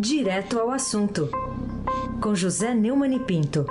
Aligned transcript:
Direto 0.00 0.60
ao 0.60 0.70
assunto, 0.70 1.28
com 2.22 2.32
José 2.32 2.72
Neumann 2.72 3.16
e 3.16 3.18
Pinto. 3.18 3.66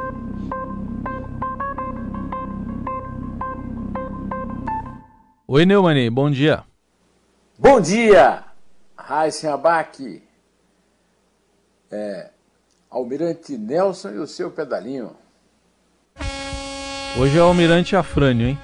Oi, 5.48 5.66
Neumani, 5.66 6.09
bom 6.09 6.29
dia. 6.29 6.66
Bom 7.57 7.79
dia, 7.79 8.43
Raíssen 8.98 9.50
Abac, 9.50 10.21
é, 11.89 12.30
Almirante 12.91 13.57
Nelson 13.57 14.09
e 14.09 14.18
o 14.18 14.28
seu 14.28 14.52
pedalinho. 14.52 15.12
Hoje 17.18 17.38
é 17.38 17.41
o 17.41 17.46
Almirante 17.46 17.96
Afrânio, 17.96 18.50
hein? 18.50 18.59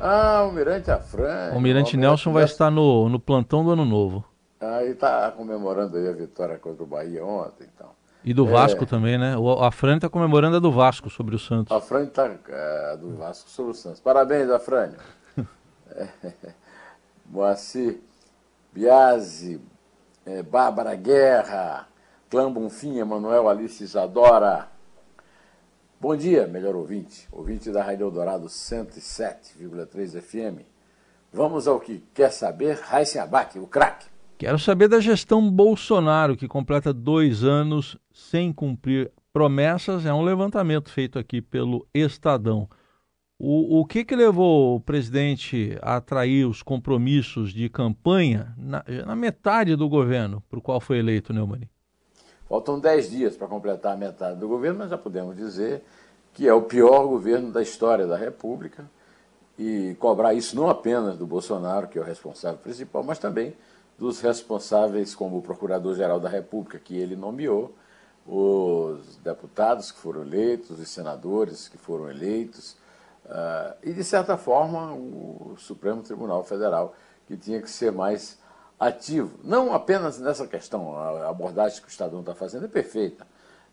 Ah, 0.00 0.38
Almirante 0.38 0.92
Afrânio. 0.92 1.54
O 1.54 1.56
Almirante 1.56 1.96
Nelson 1.96 2.32
vai 2.32 2.44
estar 2.44 2.70
no, 2.70 3.08
no 3.08 3.18
plantão 3.18 3.64
do 3.64 3.72
Ano 3.72 3.84
Novo. 3.84 4.29
Ah, 4.60 4.84
e 4.84 4.90
está 4.90 5.30
comemorando 5.30 5.96
aí 5.96 6.06
a 6.06 6.12
vitória 6.12 6.58
contra 6.58 6.82
o 6.82 6.86
Bahia 6.86 7.24
ontem, 7.24 7.66
então. 7.74 7.88
E 8.22 8.34
do 8.34 8.44
Vasco 8.46 8.84
é... 8.84 8.86
também, 8.86 9.16
né? 9.16 9.36
O 9.36 9.50
Afrânio 9.64 9.96
está 9.96 10.08
comemorando 10.08 10.56
a 10.56 10.60
do 10.60 10.70
Vasco 10.70 11.08
sobre 11.08 11.34
o 11.34 11.38
Santos. 11.38 11.72
A 11.72 11.78
Afrânio 11.78 12.08
está 12.08 12.30
é, 12.48 12.96
do 12.98 13.16
Vasco 13.16 13.48
sobre 13.48 13.72
o 13.72 13.74
Santos. 13.74 14.00
Parabéns, 14.00 14.50
Afrânio. 14.50 14.98
é, 15.92 16.08
Moacir 17.24 18.00
Biasi, 18.72 19.60
é, 20.26 20.42
Bárbara 20.42 20.94
Guerra, 20.94 21.88
Clã 22.28 22.52
Bonfim, 22.52 22.98
Emanuel 22.98 23.48
Alice 23.48 23.82
Isadora. 23.82 24.68
Bom 25.98 26.14
dia, 26.14 26.46
melhor 26.46 26.76
ouvinte, 26.76 27.26
ouvinte 27.32 27.70
da 27.70 27.82
Rádio 27.82 28.06
Eldorado 28.06 28.46
107,3 28.46 30.20
FM. 30.20 30.64
Vamos 31.32 31.66
ao 31.66 31.80
que 31.80 32.04
quer 32.12 32.30
saber, 32.30 32.78
Raíssa 32.80 33.22
Abac, 33.22 33.58
o 33.58 33.66
craque. 33.66 34.06
Quero 34.40 34.58
saber 34.58 34.88
da 34.88 35.00
gestão 35.00 35.50
Bolsonaro, 35.50 36.34
que 36.34 36.48
completa 36.48 36.94
dois 36.94 37.44
anos 37.44 37.98
sem 38.10 38.50
cumprir 38.50 39.12
promessas. 39.34 40.06
É 40.06 40.14
um 40.14 40.22
levantamento 40.22 40.88
feito 40.88 41.18
aqui 41.18 41.42
pelo 41.42 41.86
Estadão. 41.92 42.66
O, 43.38 43.80
o 43.80 43.84
que, 43.84 44.02
que 44.02 44.16
levou 44.16 44.76
o 44.76 44.80
presidente 44.80 45.76
a 45.82 45.96
atrair 45.96 46.46
os 46.46 46.62
compromissos 46.62 47.52
de 47.52 47.68
campanha 47.68 48.54
na, 48.56 48.82
na 49.04 49.14
metade 49.14 49.76
do 49.76 49.90
governo 49.90 50.42
para 50.48 50.58
o 50.58 50.62
qual 50.62 50.80
foi 50.80 51.00
eleito, 51.00 51.34
Neumani? 51.34 51.68
Faltam 52.48 52.80
dez 52.80 53.10
dias 53.10 53.36
para 53.36 53.46
completar 53.46 53.92
a 53.92 53.96
metade 53.98 54.40
do 54.40 54.48
governo, 54.48 54.78
mas 54.78 54.88
já 54.88 54.96
podemos 54.96 55.36
dizer 55.36 55.84
que 56.32 56.48
é 56.48 56.54
o 56.54 56.62
pior 56.62 57.06
governo 57.06 57.52
da 57.52 57.60
história 57.60 58.06
da 58.06 58.16
República 58.16 58.90
e 59.58 59.94
cobrar 59.98 60.32
isso 60.32 60.56
não 60.56 60.70
apenas 60.70 61.18
do 61.18 61.26
Bolsonaro, 61.26 61.88
que 61.88 61.98
é 61.98 62.00
o 62.00 62.04
responsável 62.06 62.58
principal, 62.58 63.02
mas 63.02 63.18
também 63.18 63.52
dos 64.00 64.18
responsáveis 64.18 65.14
como 65.14 65.36
o 65.36 65.42
Procurador-Geral 65.42 66.18
da 66.18 66.28
República, 66.30 66.78
que 66.78 66.96
ele 66.96 67.14
nomeou, 67.14 67.76
os 68.26 69.18
deputados 69.18 69.92
que 69.92 69.98
foram 69.98 70.22
eleitos, 70.22 70.70
os 70.70 70.88
senadores 70.88 71.68
que 71.68 71.76
foram 71.76 72.10
eleitos, 72.10 72.78
uh, 73.26 73.76
e, 73.82 73.92
de 73.92 74.02
certa 74.02 74.38
forma, 74.38 74.94
o 74.94 75.54
Supremo 75.58 76.02
Tribunal 76.02 76.42
Federal, 76.44 76.94
que 77.26 77.36
tinha 77.36 77.60
que 77.60 77.70
ser 77.70 77.92
mais 77.92 78.38
ativo. 78.78 79.38
Não 79.44 79.74
apenas 79.74 80.18
nessa 80.18 80.46
questão, 80.46 80.96
a 80.96 81.28
abordagem 81.28 81.82
que 81.82 81.88
o 81.88 81.90
Estadão 81.90 82.20
está 82.20 82.34
fazendo 82.34 82.64
é 82.64 82.68
perfeita. 82.68 83.26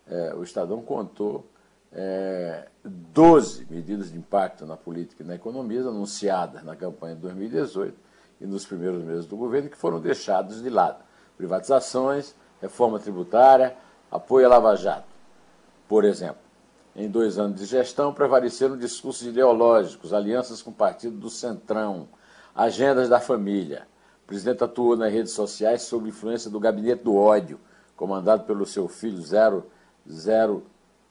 É, 0.06 0.34
o 0.34 0.42
Estadão 0.42 0.82
contou 0.82 1.46
é, 1.90 2.68
12 2.84 3.66
medidas 3.70 4.12
de 4.12 4.18
impacto 4.18 4.66
na 4.66 4.76
política 4.76 5.22
e 5.22 5.26
na 5.26 5.36
economia 5.36 5.80
anunciadas 5.80 6.62
na 6.62 6.76
campanha 6.76 7.14
de 7.14 7.22
2018 7.22 8.07
e 8.40 8.46
nos 8.46 8.64
primeiros 8.64 9.02
meses 9.04 9.26
do 9.26 9.36
governo 9.36 9.68
que 9.68 9.76
foram 9.76 10.00
deixados 10.00 10.62
de 10.62 10.70
lado. 10.70 11.02
Privatizações, 11.36 12.34
reforma 12.60 12.98
tributária, 12.98 13.76
apoio 14.10 14.46
à 14.46 14.48
Lava 14.48 14.76
Jato. 14.76 15.06
Por 15.88 16.04
exemplo, 16.04 16.48
em 16.94 17.08
dois 17.08 17.38
anos 17.38 17.58
de 17.58 17.64
gestão 17.64 18.12
prevaleceram 18.12 18.76
discursos 18.76 19.26
ideológicos, 19.26 20.12
alianças 20.12 20.60
com 20.60 20.70
o 20.70 20.74
partido 20.74 21.16
do 21.16 21.30
Centrão, 21.30 22.08
agendas 22.54 23.08
da 23.08 23.20
família. 23.20 23.86
O 24.24 24.26
presidente 24.26 24.64
atuou 24.64 24.96
nas 24.96 25.12
redes 25.12 25.32
sociais 25.32 25.82
sob 25.82 26.08
influência 26.08 26.50
do 26.50 26.60
gabinete 26.60 27.04
do 27.04 27.14
ódio, 27.16 27.58
comandado 27.96 28.44
pelo 28.44 28.66
seu 28.66 28.88
filho 28.88 29.22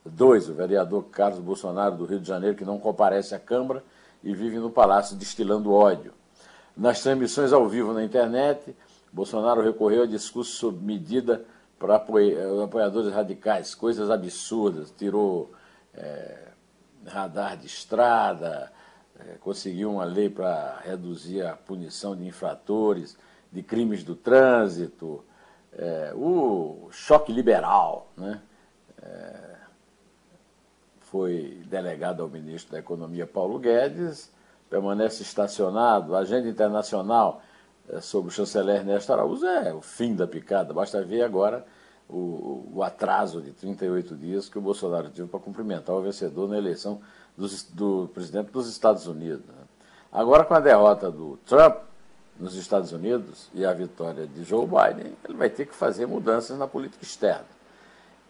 002, 0.06 0.50
o 0.50 0.53
vereador 0.53 1.06
Carlos 1.06 1.40
Bolsonaro 1.40 1.96
do 1.96 2.06
Rio 2.06 2.19
de 2.19 2.28
Janeiro, 2.28 2.56
que 2.56 2.66
não 2.66 2.78
comparece 2.78 3.34
à 3.34 3.40
Câmara 3.40 3.84
e 4.23 4.34
vive 4.34 4.59
no 4.59 4.69
palácio 4.69 5.16
destilando 5.16 5.73
ódio. 5.73 6.13
Nas 6.78 7.02
transmissões 7.02 7.52
ao 7.52 7.68
vivo 7.68 7.92
na 7.92 8.04
internet, 8.04 8.76
Bolsonaro 9.12 9.64
recorreu 9.64 10.04
a 10.04 10.06
discurso 10.06 10.52
sob 10.52 10.86
medida 10.86 11.44
para 11.80 11.96
apoiadores 11.96 13.12
radicais, 13.12 13.74
coisas 13.74 14.12
absurdas, 14.12 14.92
tirou 14.92 15.52
é, 15.96 16.50
radar 17.04 17.58
de 17.58 17.66
estrada, 17.66 18.72
é, 19.20 19.38
conseguiu 19.40 19.92
uma 19.92 20.04
lei 20.04 20.30
para 20.30 20.80
reduzir 20.84 21.44
a 21.44 21.56
punição 21.56 22.16
de 22.16 22.28
infratores, 22.28 23.18
de 23.52 23.64
crimes 23.64 24.04
do 24.04 24.16
trânsito, 24.16 25.26
é, 25.74 26.12
o 26.16 26.90
choque 26.92 27.32
liberal, 27.32 28.12
né? 28.16 28.42
Foi 31.00 31.64
delegado 31.68 32.22
ao 32.22 32.28
ministro 32.28 32.74
da 32.74 32.80
Economia 32.80 33.26
Paulo 33.26 33.58
Guedes 33.58 34.30
permanece 34.69 35.23
estacionado, 35.23 36.16
a 36.16 36.19
agenda 36.19 36.47
internacional 36.47 37.41
é, 37.89 38.01
sobre 38.01 38.29
o 38.29 38.31
chanceler 38.31 38.78
Ernesto 38.78 39.13
Araújo 39.13 39.45
é 39.45 39.73
o 39.73 39.81
fim 39.81 40.16
da 40.16 40.28
picada. 40.28 40.73
Basta 40.73 41.01
ver 41.03 41.23
agora 41.23 41.66
o, 42.09 42.69
o 42.73 42.83
atraso 42.83 43.41
de 43.41 43.51
38 43.51 44.16
dias 44.16 44.50
que 44.50 44.57
o 44.57 44.61
Bolsonaro 44.61 45.09
teve 45.09 45.28
para 45.28 45.39
cumprimentar 45.39 45.95
o 45.95 46.01
vencedor 46.01 46.50
na 46.50 46.57
eleição 46.57 47.01
do 47.73 48.09
presidente 48.13 48.51
dos 48.51 48.67
Estados 48.69 49.07
Unidos. 49.07 49.45
Né? 49.45 49.63
Agora, 50.11 50.44
com 50.44 50.53
a 50.53 50.59
derrota 50.59 51.11
do 51.11 51.38
Trump 51.45 51.78
nos 52.39 52.55
Estados 52.55 52.91
Unidos 52.91 53.49
e 53.53 53.66
a 53.66 53.73
vitória 53.73 54.28
de 54.28 54.44
Joe 54.44 54.66
Biden, 54.66 55.13
ele 55.28 55.38
vai 55.38 55.49
ter 55.49 55.66
que 55.66 55.75
fazer 55.75 56.05
mudanças 56.05 56.57
na 56.57 56.67
política 56.67 57.03
externa. 57.03 57.45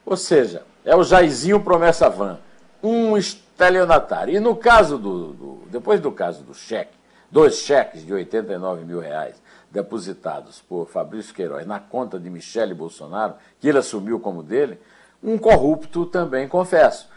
Ou 0.05 0.15
seja, 0.15 0.63
é 0.85 0.95
o 0.95 1.03
Jairzinho 1.03 1.61
promessa 1.61 2.09
van 2.09 2.39
um 2.81 3.17
estelionatário. 3.17 4.35
E 4.35 4.39
no 4.39 4.55
caso 4.55 4.97
do, 4.97 5.33
do, 5.33 5.63
depois 5.69 5.99
do 5.99 6.11
caso 6.11 6.43
do 6.43 6.53
cheque, 6.53 6.93
dois 7.31 7.59
cheques 7.59 8.05
de 8.05 8.13
89 8.13 8.85
mil 8.85 8.99
reais 8.99 9.35
depositados 9.69 10.61
por 10.61 10.87
Fabrício 10.87 11.33
Queiroz 11.33 11.66
na 11.66 11.79
conta 11.79 12.19
de 12.19 12.29
Michele 12.29 12.73
Bolsonaro, 12.73 13.35
que 13.59 13.67
ele 13.67 13.77
assumiu 13.77 14.19
como 14.19 14.41
dele, 14.41 14.79
um 15.21 15.37
corrupto 15.37 16.05
também 16.05 16.47
confesso. 16.47 17.09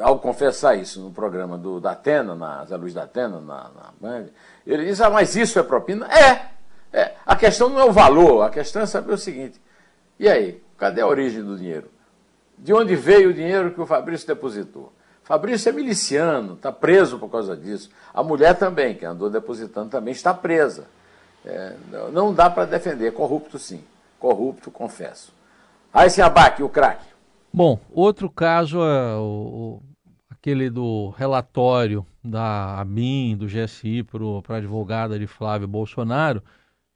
Ao 0.00 0.18
confessar 0.18 0.76
isso 0.76 1.00
no 1.00 1.10
programa 1.10 1.58
do, 1.58 1.80
da 1.80 1.92
Atena, 1.92 2.34
na 2.34 2.64
Zé 2.64 2.76
Luiz 2.76 2.94
da 2.94 3.02
Atena, 3.02 3.40
na, 3.40 3.70
na 3.70 3.92
Band, 4.00 4.26
ele 4.66 4.86
diz, 4.86 5.00
ah, 5.00 5.10
mas 5.10 5.36
isso 5.36 5.58
é 5.58 5.62
propina? 5.62 6.06
É, 6.06 6.46
é! 6.92 7.14
A 7.26 7.36
questão 7.36 7.68
não 7.68 7.78
é 7.78 7.84
o 7.84 7.92
valor, 7.92 8.42
a 8.42 8.50
questão 8.50 8.82
é 8.82 8.86
saber 8.86 9.12
o 9.12 9.18
seguinte, 9.18 9.60
e 10.18 10.28
aí, 10.28 10.62
cadê 10.78 11.00
a 11.00 11.06
origem 11.06 11.42
do 11.42 11.56
dinheiro? 11.56 11.90
De 12.58 12.72
onde 12.72 12.94
veio 12.94 13.30
o 13.30 13.34
dinheiro 13.34 13.72
que 13.72 13.80
o 13.80 13.86
Fabrício 13.86 14.26
depositou. 14.26 14.92
Fabrício 15.24 15.68
é 15.68 15.72
miliciano, 15.72 16.54
está 16.54 16.72
preso 16.72 17.18
por 17.18 17.30
causa 17.30 17.56
disso. 17.56 17.90
A 18.12 18.22
mulher 18.22 18.54
também, 18.58 18.94
que 18.94 19.04
andou 19.04 19.30
depositando, 19.30 19.88
também 19.88 20.12
está 20.12 20.34
presa. 20.34 20.86
É, 21.44 21.74
não 22.12 22.34
dá 22.34 22.50
para 22.50 22.64
defender. 22.64 23.12
Corrupto, 23.12 23.58
sim. 23.58 23.82
Corrupto, 24.18 24.70
confesso. 24.70 25.32
Aí 25.92 26.10
se 26.10 26.22
abaque, 26.22 26.62
o 26.62 26.68
craque. 26.68 27.06
Bom, 27.52 27.78
outro 27.90 28.30
caso 28.30 28.82
é 28.82 29.16
o, 29.16 29.80
aquele 30.30 30.70
do 30.70 31.10
relatório 31.10 32.04
da 32.24 32.80
ABIN, 32.80 33.36
do 33.36 33.46
GSI, 33.46 34.02
para 34.02 34.54
a 34.54 34.58
advogada 34.58 35.18
de 35.18 35.26
Flávio 35.26 35.68
Bolsonaro. 35.68 36.42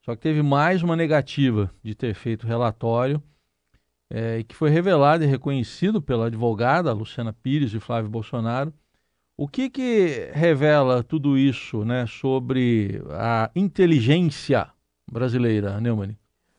Só 0.04 0.14
que 0.14 0.22
teve 0.22 0.42
mais 0.42 0.82
uma 0.82 0.96
negativa 0.96 1.70
de 1.82 1.94
ter 1.94 2.14
feito 2.14 2.46
relatório 2.46 3.22
é, 4.10 4.42
que 4.42 4.54
foi 4.54 4.70
revelado 4.70 5.24
e 5.24 5.26
reconhecido 5.26 6.00
pela 6.00 6.26
advogada 6.26 6.92
Luciana 6.92 7.32
Pires 7.32 7.72
e 7.74 7.80
Flávio 7.80 8.10
Bolsonaro. 8.10 8.72
O 9.36 9.46
que, 9.46 9.68
que 9.68 10.30
revela 10.32 11.02
tudo 11.02 11.36
isso 11.36 11.84
né, 11.84 12.06
sobre 12.06 13.02
a 13.10 13.50
inteligência 13.54 14.70
brasileira, 15.10 15.80
Neumann? 15.80 16.16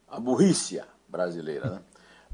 A 0.08 0.20
burrícia 0.20 0.86
brasileira. 1.08 1.70
Né? 1.72 1.80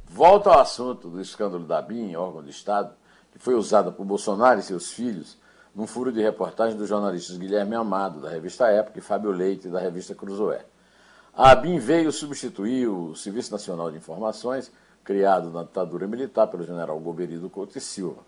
Volta 0.05 0.49
ao 0.49 0.59
assunto 0.59 1.09
do 1.09 1.21
escândalo 1.21 1.65
da 1.65 1.81
BIM, 1.81 2.15
órgão 2.15 2.43
de 2.43 2.49
Estado, 2.49 2.93
que 3.31 3.39
foi 3.39 3.55
usada 3.55 3.91
por 3.91 4.05
Bolsonaro 4.05 4.59
e 4.59 4.63
seus 4.63 4.91
filhos 4.91 5.37
num 5.73 5.87
furo 5.87 6.11
de 6.11 6.21
reportagem 6.21 6.77
dos 6.77 6.87
jornalistas 6.87 7.37
Guilherme 7.37 7.75
Amado, 7.75 8.21
da 8.21 8.29
revista 8.29 8.67
Época, 8.67 8.99
e 8.99 9.01
Fábio 9.01 9.31
Leite, 9.31 9.69
da 9.69 9.79
revista 9.79 10.13
Cruzoé. 10.13 10.65
A 11.33 11.51
ABIN 11.51 11.79
veio 11.79 12.11
substituir 12.11 12.87
o 12.87 13.15
Serviço 13.15 13.51
Nacional 13.51 13.89
de 13.89 13.97
Informações 13.97 14.71
criado 15.03 15.51
na 15.51 15.63
ditadura 15.63 16.07
militar 16.07 16.47
pelo 16.47 16.63
general 16.63 16.99
Goberido 16.99 17.49
Couto 17.49 17.77
e 17.77 17.81
Silva. 17.81 18.21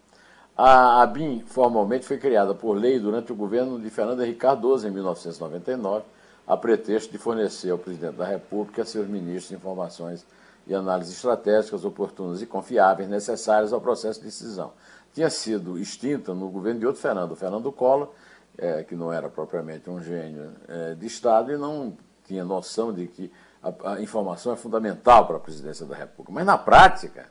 A 0.57 1.01
ABIN 1.01 1.42
formalmente 1.45 2.06
foi 2.06 2.18
criada 2.18 2.54
por 2.54 2.74
lei 2.77 3.00
durante 3.00 3.31
o 3.31 3.36
governo 3.36 3.80
de 3.80 3.89
Fernando 3.89 4.24
Henrique 4.24 4.39
Cardoso, 4.39 4.88
em 4.88 4.92
1999, 4.92 6.06
a 6.48 6.56
pretexto 6.56 7.12
de 7.12 7.18
fornecer 7.18 7.72
ao 7.72 7.77
presidente 7.77 8.16
da 8.16 8.25
República 8.25 8.80
e 8.80 8.83
a 8.83 8.86
seus 8.86 9.07
ministros 9.07 9.51
informações 9.51 10.25
e 10.68 10.74
análises 10.74 11.16
estratégicas 11.16 11.83
oportunas 11.83 12.42
e 12.42 12.45
confiáveis 12.45 13.10
necessárias 13.10 13.74
ao 13.74 13.81
processo 13.81 14.19
de 14.19 14.27
decisão. 14.27 14.72
Tinha 15.13 15.30
sido 15.30 15.77
extinta 15.77 16.33
no 16.33 16.48
governo 16.50 16.80
de 16.80 16.88
outro 16.88 17.01
Fernando, 17.01 17.36
Fernando 17.36 17.72
Collor, 17.72 18.10
é, 18.57 18.83
que 18.83 18.95
não 18.95 19.12
era 19.12 19.27
propriamente 19.27 19.89
um 19.89 20.01
gênio 20.01 20.51
é, 20.68 20.94
de 20.95 21.06
Estado 21.06 21.51
e 21.51 21.57
não 21.57 21.95
tinha 22.25 22.44
noção 22.44 22.94
de 22.94 23.07
que 23.07 23.31
a, 23.65 23.94
a, 23.94 24.01
informação 24.01 24.53
é 24.53 24.56
fundamental 24.56 25.25
para 25.25 25.38
a 25.38 25.39
presidência 25.39 25.85
da 25.85 25.95
República. 25.95 26.31
Mas, 26.31 26.45
na 26.45 26.57
prática, 26.57 27.25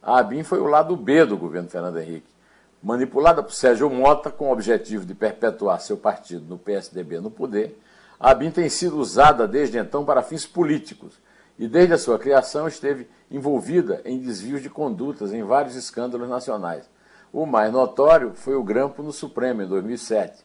a 0.00 0.18
ABIN 0.18 0.44
foi 0.44 0.60
o 0.60 0.66
lado 0.66 0.96
B 0.96 1.24
do 1.24 1.36
governo 1.36 1.68
Fernando 1.68 1.98
Henrique, 1.98 2.28
manipulada 2.82 3.42
por 3.42 3.52
Sérgio 3.52 3.90
Mota 3.90 4.30
com 4.30 4.48
o 4.48 4.52
objetivo 4.52 5.04
de 5.04 5.14
perpetuar 5.14 5.80
seu 5.80 5.96
partido 5.96 6.44
no 6.46 6.58
PSDB 6.58 7.18
no 7.18 7.30
poder. 7.30 7.80
A 8.20 8.30
ABIN 8.30 8.50
tem 8.50 8.68
sido 8.68 8.98
usada 8.98 9.48
desde 9.48 9.78
então 9.78 10.04
para 10.04 10.22
fins 10.22 10.46
políticos 10.46 11.18
e, 11.58 11.66
desde 11.66 11.94
a 11.94 11.98
sua 11.98 12.18
criação, 12.18 12.68
esteve 12.68 13.08
envolvida 13.30 14.00
em 14.04 14.18
desvios 14.18 14.62
de 14.62 14.70
condutas 14.70 15.32
em 15.32 15.42
vários 15.42 15.74
escândalos 15.74 16.28
nacionais. 16.28 16.88
O 17.32 17.46
mais 17.46 17.72
notório 17.72 18.32
foi 18.34 18.54
o 18.54 18.62
grampo 18.62 19.02
no 19.02 19.12
Supremo, 19.12 19.62
em 19.62 19.66
2007. 19.66 20.44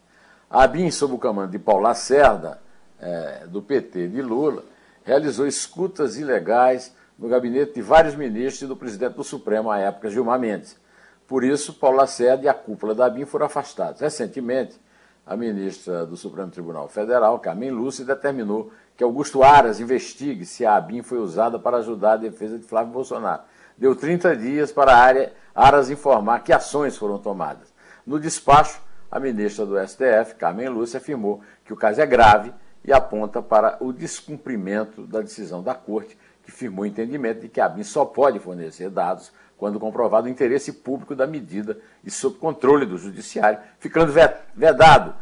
A 0.50 0.64
ABIN, 0.64 0.90
sob 0.90 1.14
o 1.14 1.20
comando 1.20 1.52
de 1.52 1.60
Paulo 1.60 1.84
Lacerda, 1.84 2.60
é, 3.00 3.46
do 3.48 3.62
PT 3.62 4.08
de 4.08 4.22
Lula, 4.22 4.64
realizou 5.10 5.48
escutas 5.48 6.18
ilegais 6.18 6.96
no 7.18 7.28
gabinete 7.28 7.74
de 7.74 7.82
vários 7.82 8.14
ministros 8.14 8.62
e 8.62 8.68
do 8.68 8.78
presidente 8.78 9.16
do 9.16 9.24
Supremo, 9.24 9.72
à 9.72 9.80
época, 9.80 10.08
Gilmar 10.08 10.40
Mendes. 10.40 10.80
Por 11.28 11.44
isso, 11.44 11.74
Paulo 11.74 11.98
Lacerda 11.98 12.46
e 12.46 12.48
a 12.48 12.54
cúpula 12.54 12.94
da 12.94 13.08
ABIN 13.08 13.26
foram 13.26 13.48
afastados. 13.48 14.02
Recentemente, 14.02 14.80
a 15.26 15.36
ministra 15.36 16.06
do 16.06 16.16
Supremo 16.16 16.52
Tribunal 16.52 16.88
Federal, 16.88 17.40
Carmen 17.40 17.72
Lúcia, 17.72 18.06
determinou 18.06 18.72
que 18.96 19.04
Augusto 19.04 19.42
Aras 19.42 19.80
investigue 19.80 20.46
se 20.46 20.64
a 20.64 20.76
ABIN 20.76 21.02
foi 21.02 21.18
usada 21.18 21.58
para 21.58 21.78
ajudar 21.78 22.14
a 22.14 22.18
defesa 22.18 22.60
de 22.60 22.66
Flávio 22.66 22.94
Bolsonaro. 22.94 23.42
Deu 23.76 23.96
30 23.96 24.36
dias 24.36 24.72
para 24.72 24.94
a 24.94 24.98
área 24.98 25.34
Aras 25.56 25.90
informar 25.90 26.44
que 26.44 26.54
ações 26.54 26.96
foram 26.96 27.18
tomadas. 27.18 27.74
No 28.06 28.20
despacho, 28.20 28.80
a 29.10 29.20
ministra 29.20 29.66
do 29.66 29.76
STF, 29.80 30.36
Carmen 30.38 30.70
Lúcia, 30.70 31.00
afirmou 31.00 31.42
que 31.66 31.74
o 31.74 31.76
caso 31.76 32.00
é 32.00 32.06
grave 32.06 32.54
e 32.84 32.94
aponta 32.94 33.42
para 33.42 33.78
o 33.82 33.92
descumprimento 33.92 35.06
da 35.06 35.22
decisão 35.22 35.62
da 35.62 35.74
Corte, 35.74 36.18
que 36.44 36.52
firmou 36.52 36.84
o 36.84 36.88
entendimento 36.88 37.42
de 37.42 37.50
que 37.50 37.62
a 37.62 37.66
ABIN 37.66 37.84
só 37.84 38.06
pode 38.06 38.40
fornecer 38.40 38.90
dados 38.90 39.32
quando 39.58 39.80
comprovado 39.80 40.28
o 40.28 40.30
interesse 40.30 40.72
público 40.72 41.16
da 41.16 41.28
medida 41.28 41.78
e 42.04 42.10
sob 42.10 42.38
controle 42.38 42.86
do 42.86 42.98
Judiciário, 42.98 43.60
ficando 43.80 44.14
vedado 44.56 45.14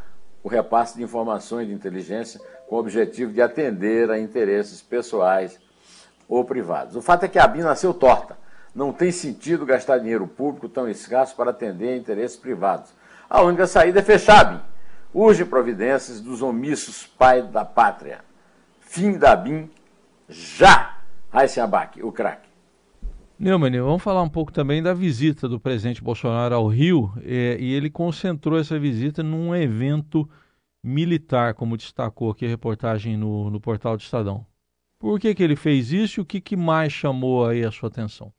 o 0.44 0.48
repasse 0.48 0.96
de 0.96 1.04
informações 1.04 1.68
de 1.68 1.74
inteligência 1.74 2.40
com 2.68 2.76
o 2.76 2.80
objetivo 2.80 3.34
de 3.34 3.42
atender 3.42 4.12
a 4.12 4.20
interesses 4.20 4.82
pessoais 4.82 5.60
ou 6.30 6.46
privados. 6.46 6.96
O 6.96 7.02
fato 7.02 7.26
é 7.26 7.28
que 7.28 7.40
a 7.40 7.44
ABIN 7.46 7.62
nasceu 7.62 7.94
torta. 7.94 8.38
Não 8.76 8.94
tem 8.94 9.12
sentido 9.12 9.66
gastar 9.66 9.98
dinheiro 9.98 10.28
público 10.28 10.70
tão 10.70 10.88
escasso 10.88 11.36
para 11.36 11.50
atender 11.50 11.90
a 11.90 11.98
interesses 11.98 12.38
privados. 12.38 12.92
A 13.28 13.42
única 13.42 13.66
saída 13.66 14.00
é 14.00 14.04
fechar 14.04 14.40
a 14.42 14.44
BIM. 14.44 14.62
Urge 15.14 15.46
providências 15.46 16.22
dos 16.22 16.42
omissos 16.42 17.08
pai 17.08 17.42
da 17.42 17.64
pátria. 17.64 18.20
Fim 18.82 19.18
da 19.18 19.36
BIM 19.36 19.70
já. 20.30 20.98
Raíssa 21.32 21.64
Abac, 21.64 22.02
o 22.04 22.12
craque. 22.12 22.48
Neumann, 23.40 23.80
vamos 23.82 24.02
falar 24.02 24.24
um 24.24 24.30
pouco 24.30 24.52
também 24.52 24.82
da 24.82 24.94
visita 24.94 25.48
do 25.48 25.60
presidente 25.60 26.04
Bolsonaro 26.04 26.56
ao 26.56 26.68
Rio, 26.68 27.14
é, 27.24 27.56
e 27.60 27.72
ele 27.72 27.90
concentrou 27.90 28.58
essa 28.58 28.80
visita 28.80 29.22
num 29.22 29.56
evento 29.56 30.28
militar, 30.84 31.54
como 31.54 31.78
destacou 31.78 32.32
aqui 32.32 32.46
a 32.46 32.50
reportagem 32.50 33.16
no, 33.16 33.52
no 33.52 33.62
portal 33.62 33.96
do 33.96 34.02
Estadão. 34.02 34.46
Por 34.98 35.20
que, 35.20 35.36
que 35.36 35.44
ele 35.44 35.56
fez 35.56 35.92
isso 35.92 36.20
e 36.20 36.22
o 36.22 36.26
que, 36.26 36.42
que 36.42 36.56
mais 36.56 36.92
chamou 36.92 37.46
aí 37.46 37.64
a 37.64 37.70
sua 37.70 37.90
atenção? 37.90 38.34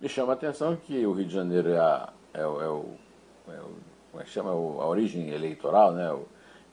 Me 0.00 0.08
chama 0.08 0.32
a 0.32 0.36
atenção 0.36 0.76
que 0.76 1.04
o 1.04 1.12
Rio 1.12 1.26
de 1.26 1.34
Janeiro 1.34 1.70
é, 1.70 1.78
a, 1.78 2.12
é, 2.32 2.42
é 2.42 2.46
o 2.46 2.94
é 3.48 3.60
como 4.16 4.22
é 4.22 4.24
que 4.24 4.30
chama, 4.30 4.50
a 4.50 4.86
origem 4.86 5.28
eleitoral, 5.28 5.92
né? 5.92 6.10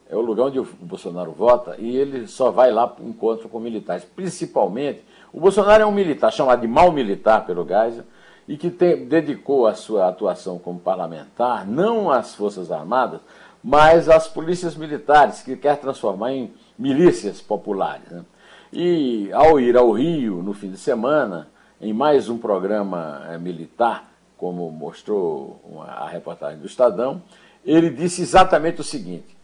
é 0.09 0.15
o 0.15 0.21
lugar 0.21 0.45
onde 0.45 0.59
o 0.59 0.67
Bolsonaro 0.79 1.33
vota 1.33 1.75
e 1.77 1.93
ele 1.93 2.25
só 2.25 2.51
vai 2.51 2.71
lá 2.71 2.87
para 2.87 3.03
encontro 3.03 3.49
com 3.49 3.59
militares. 3.59 4.05
Principalmente, 4.05 5.03
o 5.33 5.41
Bolsonaro 5.41 5.83
é 5.83 5.85
um 5.85 5.91
militar, 5.91 6.31
chamado 6.31 6.61
de 6.61 6.67
mal 6.67 6.89
militar 6.93 7.45
pelo 7.45 7.67
Geisel, 7.67 8.05
e 8.47 8.55
que 8.55 8.69
tem, 8.69 9.05
dedicou 9.05 9.67
a 9.67 9.73
sua 9.73 10.07
atuação 10.07 10.57
como 10.57 10.79
parlamentar 10.79 11.67
não 11.67 12.09
às 12.09 12.33
Forças 12.33 12.71
Armadas, 12.71 13.19
mas 13.61 14.07
às 14.07 14.25
polícias 14.25 14.75
militares, 14.75 15.41
que 15.41 15.57
quer 15.57 15.77
transformar 15.77 16.31
em 16.31 16.53
milícias 16.79 17.41
populares. 17.41 18.09
Né? 18.09 18.23
E 18.71 19.29
ao 19.33 19.59
ir 19.59 19.75
ao 19.75 19.91
Rio 19.91 20.41
no 20.41 20.53
fim 20.53 20.69
de 20.69 20.77
semana, 20.77 21.49
em 21.81 21.91
mais 21.91 22.29
um 22.29 22.37
programa 22.37 23.21
é, 23.29 23.37
militar, 23.37 24.12
como 24.37 24.69
mostrou 24.71 25.59
a 25.87 26.07
reportagem 26.07 26.59
do 26.59 26.65
Estadão, 26.65 27.21
ele 27.65 27.89
disse 27.89 28.21
exatamente 28.21 28.81
o 28.81 28.83
seguinte 28.83 29.37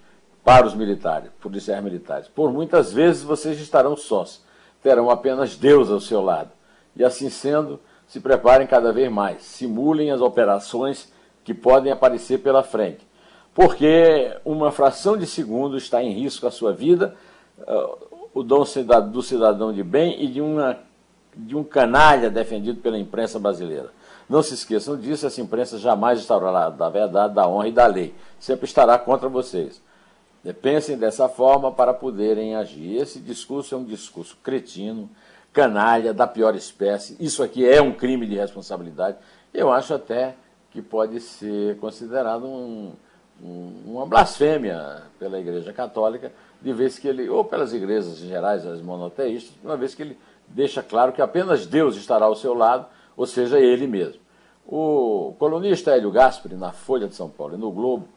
para 0.44 0.66
os 0.66 0.74
militares, 0.74 1.30
policiais 1.40 1.84
militares: 1.84 2.28
por 2.28 2.52
muitas 2.52 2.92
vezes 2.92 3.24
vocês 3.24 3.60
estarão 3.60 3.96
sós, 3.96 4.44
terão 4.82 5.10
apenas 5.10 5.56
Deus 5.56 5.90
ao 5.90 6.00
seu 6.00 6.22
lado. 6.22 6.52
E 6.96 7.04
assim 7.04 7.30
sendo, 7.30 7.80
se 8.08 8.20
preparem 8.20 8.68
cada 8.68 8.92
vez 8.92 9.12
mais, 9.12 9.44
simulem 9.44 10.12
as 10.12 10.22
operações 10.22 11.12
que 11.44 11.54
podem 11.54 11.92
aparecer 11.92 12.40
pela 12.40 12.64
frente, 12.64 13.08
porque 13.54 14.36
uma 14.44 14.72
fração 14.72 15.18
de 15.18 15.26
segundo 15.26 15.78
está 15.78 16.04
em 16.04 16.12
risco 16.12 16.46
a 16.48 16.52
sua 16.52 16.74
vida, 16.74 17.16
uh, 17.60 18.30
o 18.34 18.44
dom 18.44 18.64
do 19.12 19.22
cidadão 19.22 19.74
de 19.74 19.84
bem 19.84 20.24
e 20.24 20.28
de, 20.28 20.42
uma, 20.42 20.78
de 21.36 21.56
um 21.56 21.64
canalha 21.64 22.30
defendido 22.30 22.82
pela 22.82 22.98
imprensa 22.98 23.40
brasileira. 23.40 23.92
Não 24.30 24.44
se 24.44 24.54
esqueçam 24.54 24.96
disso, 24.96 25.26
essa 25.26 25.42
imprensa 25.42 25.80
jamais 25.80 26.20
estará 26.20 26.70
da 26.70 26.88
verdade, 26.88 27.34
da 27.34 27.48
honra 27.48 27.68
e 27.68 27.72
da 27.72 27.88
lei. 27.88 28.14
Sempre 28.40 28.66
estará 28.66 28.98
contra 29.00 29.28
vocês. 29.28 29.82
Pensem 30.62 30.96
dessa 30.98 31.28
forma 31.28 31.72
para 31.72 31.96
poderem 31.96 32.56
agir. 32.56 32.98
Esse 32.98 33.20
discurso 33.20 33.74
é 33.74 33.78
um 33.78 33.84
discurso 33.84 34.38
cretino, 34.44 35.10
canalha, 35.52 36.14
da 36.14 36.28
pior 36.28 36.56
espécie. 36.56 37.18
Isso 37.20 37.42
aqui 37.42 37.68
é 37.68 37.82
um 37.82 37.92
crime 37.92 38.28
de 38.28 38.36
responsabilidade. 38.36 39.18
Eu 39.52 39.72
acho 39.72 39.96
até 39.96 40.36
que 40.70 40.82
pode 40.82 41.20
ser 41.20 41.78
considerado 41.80 42.46
um, 42.46 42.94
um, 43.44 43.82
uma 43.88 44.06
blasfêmia 44.06 45.02
pela 45.18 45.40
Igreja 45.40 45.74
Católica, 45.74 46.32
de 46.62 46.72
vez 46.72 47.00
que 47.00 47.08
ele, 47.08 47.28
ou 47.28 47.44
pelas 47.44 47.74
igrejas 47.74 48.18
gerais, 48.18 48.64
as 48.66 48.80
monoteístas, 48.80 49.56
uma 49.64 49.76
vez 49.76 49.96
que 49.96 50.04
ele 50.04 50.18
deixa 50.48 50.84
claro 50.84 51.12
que 51.12 51.22
apenas 51.22 51.66
Deus 51.66 51.96
estará 51.96 52.26
ao 52.26 52.36
seu 52.36 52.54
lado 52.54 52.86
ou 53.20 53.28
seja, 53.28 53.60
ele 53.60 53.86
mesmo. 53.86 54.22
O 54.66 55.36
colunista 55.38 55.92
Hélio 55.92 56.10
Gaspari, 56.10 56.56
na 56.56 56.72
Folha 56.72 57.06
de 57.06 57.16
São 57.16 57.30
Paulo 57.30 57.56
e 57.56 57.58
no 57.58 57.70
Globo, 57.70 58.08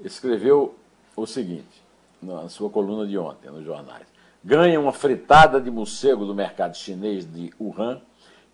escreveu 0.00 0.76
o 1.16 1.26
seguinte, 1.26 1.82
na 2.22 2.48
sua 2.48 2.70
coluna 2.70 3.04
de 3.04 3.18
ontem, 3.18 3.50
nos 3.50 3.64
jornais. 3.64 4.06
Ganha 4.44 4.78
uma 4.78 4.92
fritada 4.92 5.60
de 5.60 5.72
morcego 5.72 6.24
do 6.24 6.32
mercado 6.32 6.76
chinês 6.76 7.24
de 7.24 7.52
Wuhan 7.60 8.00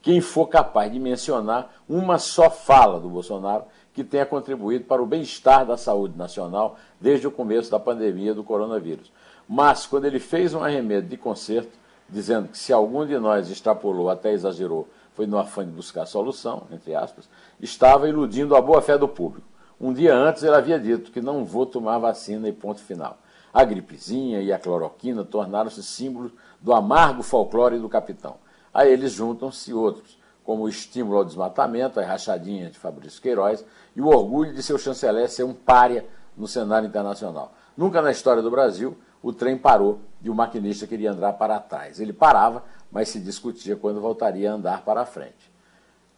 quem 0.01 0.23
for 0.23 0.47
capaz 0.47 0.91
de 0.91 0.99
mencionar 0.99 1.75
uma 1.87 2.19
só 2.19 2.49
fala 2.49 2.99
do 2.99 3.11
Bolsonaro 3.11 3.65
que 3.93 4.03
tenha 4.03 4.25
contribuído 4.25 4.85
para 4.85 5.03
o 5.03 5.07
bem-estar 5.07 5.67
da 5.67 5.77
saúde 5.77 6.17
nacional 6.17 6.79
desde 6.99 7.27
o 7.27 7.31
começo 7.31 7.71
da 7.71 7.79
pandemia 7.79 8.33
do 8.33 8.43
coronavírus. 8.43 9.13
Mas, 9.47 9.85
quando 9.85 10.07
ele 10.07 10.19
fez 10.19 10.55
um 10.55 10.65
arremedo 10.65 11.09
de 11.09 11.19
conserto, 11.19 11.77
dizendo 12.09 12.49
que 12.49 12.57
se 12.57 12.73
algum 12.73 13.05
de 13.05 13.19
nós 13.19 13.51
extrapolou, 13.51 14.09
até 14.09 14.33
exagerou, 14.33 14.89
foi 15.15 15.27
no 15.27 15.39
afã 15.39 15.65
de 15.65 15.73
buscar 15.73 16.07
solução, 16.07 16.67
entre 16.71 16.95
aspas, 16.95 17.29
estava 17.61 18.09
iludindo 18.09 18.57
a 18.57 18.61
boa-fé 18.61 18.97
do 18.97 19.09
público. 19.09 19.47
Um 19.81 19.93
dia 19.93 20.15
antes 20.15 20.43
ele 20.43 20.55
havia 20.55 20.79
dito 20.79 21.11
que 21.11 21.21
não 21.21 21.45
vou 21.45 21.65
tomar 21.65 21.99
vacina 21.99 22.49
e 22.49 22.53
ponto 22.53 22.81
final. 22.81 23.19
A 23.53 23.65
gripezinha 23.65 24.41
e 24.41 24.53
a 24.53 24.59
cloroquina 24.59 25.25
tornaram-se 25.25 25.83
símbolos 25.83 26.33
do 26.61 26.73
amargo 26.73 27.23
folclore 27.23 27.79
do 27.79 27.89
capitão. 27.89 28.37
A 28.73 28.87
eles 28.87 29.13
juntam-se 29.13 29.73
outros, 29.73 30.19
como 30.45 30.65
o 30.65 30.69
estímulo 30.69 31.19
ao 31.19 31.25
desmatamento, 31.25 31.99
a 31.99 32.05
rachadinha 32.05 32.71
de 32.71 32.79
Fabrício 32.79 33.21
Queiroz 33.21 33.65
e 33.97 34.01
o 34.01 34.07
orgulho 34.07 34.53
de 34.53 34.63
seu 34.63 34.79
chanceler 34.79 35.29
ser 35.29 35.45
um 35.45 35.55
pária 35.55 36.07
no 36.37 36.47
cenário 36.47 36.87
internacional. 36.87 37.53
Nunca 37.77 38.01
na 38.03 38.11
história 38.11 38.43
do 38.43 38.51
Brasil 38.51 38.97
o 39.23 39.33
trem 39.33 39.57
parou 39.57 40.01
e 40.23 40.31
o 40.31 40.35
maquinista 40.35 40.87
queria 40.87 41.13
andar 41.13 41.35
para 41.35 41.59
trás. 41.59 42.01
Ele 42.01 42.13
parava, 42.13 42.65
mas 42.91 43.09
se 43.09 43.21
discutia 43.21 43.77
quando 43.77 44.01
voltaria 44.01 44.51
a 44.51 44.55
andar 44.55 44.83
para 44.83 45.03
a 45.03 45.07
frente. 45.07 45.51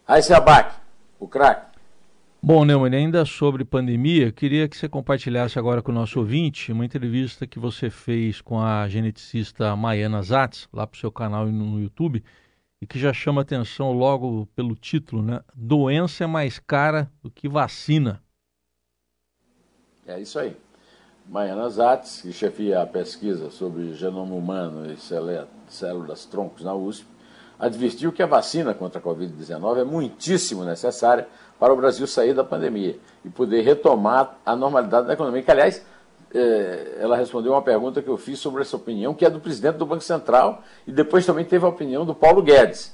Aí 0.07 0.21
se 0.21 0.33
abaque, 0.33 0.75
o 1.19 1.27
craque. 1.27 1.73
Bom, 2.45 2.65
Neumann, 2.65 2.93
ainda 2.93 3.23
sobre 3.23 3.63
pandemia, 3.63 4.29
queria 4.29 4.67
que 4.67 4.75
você 4.75 4.89
compartilhasse 4.89 5.57
agora 5.57 5.81
com 5.81 5.93
o 5.93 5.95
nosso 5.95 6.19
ouvinte 6.19 6.73
uma 6.73 6.83
entrevista 6.83 7.47
que 7.47 7.57
você 7.57 7.89
fez 7.89 8.41
com 8.41 8.59
a 8.59 8.85
geneticista 8.89 9.73
Maiana 9.77 10.21
Zatz, 10.21 10.67
lá 10.73 10.85
para 10.85 10.97
o 10.97 10.99
seu 10.99 11.09
canal 11.09 11.45
no 11.45 11.79
YouTube, 11.79 12.21
e 12.81 12.85
que 12.85 12.99
já 12.99 13.13
chama 13.13 13.39
atenção 13.39 13.93
logo 13.93 14.45
pelo 14.53 14.75
título, 14.75 15.21
né? 15.21 15.39
Doença 15.55 16.25
é 16.25 16.27
mais 16.27 16.59
cara 16.59 17.09
do 17.21 17.31
que 17.31 17.47
vacina. 17.47 18.21
É 20.05 20.19
isso 20.19 20.37
aí. 20.37 20.57
Maiana 21.27 21.69
Zatz, 21.69 22.21
que 22.21 22.31
chefia 22.31 22.81
a 22.81 22.85
pesquisa 22.85 23.49
sobre 23.49 23.93
genoma 23.93 24.35
humano 24.35 24.91
e 24.91 24.97
células 25.69 26.25
troncos 26.25 26.63
na 26.63 26.73
USP, 26.73 27.05
advertiu 27.57 28.11
que 28.11 28.21
a 28.21 28.25
vacina 28.25 28.73
contra 28.73 28.99
a 28.99 29.01
Covid-19 29.01 29.79
é 29.79 29.83
muitíssimo 29.83 30.65
necessária 30.65 31.27
para 31.59 31.71
o 31.71 31.77
Brasil 31.77 32.05
sair 32.05 32.33
da 32.33 32.43
pandemia 32.43 32.97
e 33.23 33.29
poder 33.29 33.61
retomar 33.61 34.37
a 34.45 34.55
normalidade 34.55 35.07
da 35.07 35.13
economia. 35.13 35.41
Que, 35.41 35.51
aliás, 35.51 35.85
eh, 36.33 36.97
ela 36.99 37.15
respondeu 37.15 37.53
uma 37.53 37.61
pergunta 37.61 38.01
que 38.01 38.09
eu 38.09 38.17
fiz 38.17 38.39
sobre 38.39 38.61
essa 38.61 38.75
opinião, 38.75 39.13
que 39.13 39.25
é 39.25 39.29
do 39.29 39.39
presidente 39.39 39.77
do 39.77 39.85
Banco 39.85 40.03
Central, 40.03 40.61
e 40.85 40.91
depois 40.91 41.25
também 41.25 41.45
teve 41.45 41.65
a 41.65 41.69
opinião 41.69 42.05
do 42.05 42.13
Paulo 42.13 42.41
Guedes. 42.41 42.93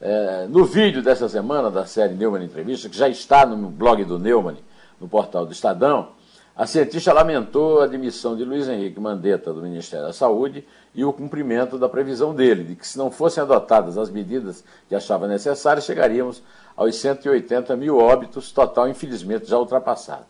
Eh, 0.00 0.46
no 0.50 0.64
vídeo 0.64 1.02
dessa 1.02 1.28
semana 1.28 1.70
da 1.70 1.86
série 1.86 2.14
Neumann 2.14 2.44
Entrevista, 2.44 2.88
que 2.90 2.96
já 2.96 3.08
está 3.08 3.46
no 3.46 3.70
blog 3.70 4.04
do 4.04 4.18
Neumann, 4.18 4.58
no 5.00 5.08
portal 5.08 5.46
do 5.46 5.52
Estadão, 5.52 6.08
a 6.56 6.66
cientista 6.66 7.12
lamentou 7.12 7.80
a 7.80 7.86
demissão 7.86 8.36
de 8.36 8.44
Luiz 8.44 8.68
Henrique 8.68 9.00
Mandetta 9.00 9.52
do 9.52 9.60
Ministério 9.60 10.06
da 10.06 10.12
Saúde 10.12 10.64
e 10.94 11.04
o 11.04 11.12
cumprimento 11.12 11.76
da 11.76 11.88
previsão 11.88 12.32
dele, 12.32 12.62
de 12.62 12.76
que 12.76 12.86
se 12.86 12.96
não 12.96 13.10
fossem 13.10 13.42
adotadas 13.42 13.98
as 13.98 14.08
medidas 14.08 14.62
que 14.88 14.94
achava 14.94 15.26
necessárias, 15.26 15.84
chegaríamos 15.84 16.42
aos 16.76 16.94
180 16.94 17.76
mil 17.76 17.98
óbitos, 17.98 18.52
total 18.52 18.88
infelizmente 18.88 19.46
já 19.46 19.58
ultrapassado. 19.58 20.26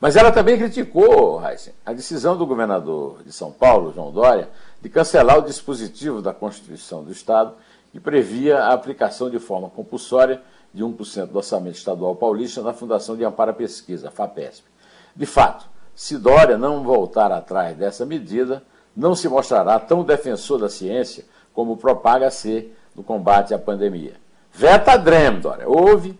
Mas 0.00 0.14
ela 0.14 0.30
também 0.30 0.56
criticou, 0.56 1.42
Heisen, 1.44 1.74
a 1.84 1.92
decisão 1.92 2.36
do 2.36 2.46
governador 2.46 3.24
de 3.24 3.32
São 3.32 3.50
Paulo, 3.50 3.92
João 3.92 4.12
Dória, 4.12 4.48
de 4.80 4.88
cancelar 4.88 5.38
o 5.38 5.42
dispositivo 5.42 6.22
da 6.22 6.32
Constituição 6.32 7.02
do 7.02 7.10
Estado 7.10 7.54
que 7.90 7.98
previa 7.98 8.58
a 8.58 8.72
aplicação 8.72 9.28
de 9.28 9.40
forma 9.40 9.68
compulsória 9.68 10.40
de 10.72 10.84
1% 10.84 11.26
do 11.26 11.38
orçamento 11.38 11.76
estadual 11.76 12.14
paulista 12.14 12.62
na 12.62 12.74
Fundação 12.74 13.16
de 13.16 13.24
Amparo 13.24 13.50
à 13.50 13.54
Pesquisa, 13.54 14.10
FAPESP. 14.10 14.75
De 15.16 15.26
fato, 15.26 15.66
se 15.94 16.18
Dória 16.18 16.58
não 16.58 16.84
voltar 16.84 17.32
atrás 17.32 17.76
dessa 17.76 18.04
medida, 18.04 18.62
não 18.94 19.14
se 19.14 19.28
mostrará 19.28 19.78
tão 19.80 20.04
defensor 20.04 20.60
da 20.60 20.68
ciência 20.68 21.24
como 21.54 21.76
propaga 21.76 22.30
ser 22.30 22.76
no 22.94 23.02
combate 23.02 23.54
à 23.54 23.58
pandemia. 23.58 24.14
Veta 24.52 24.96
Drem, 24.96 25.40
Dória. 25.40 25.68
Ouve 25.68 26.18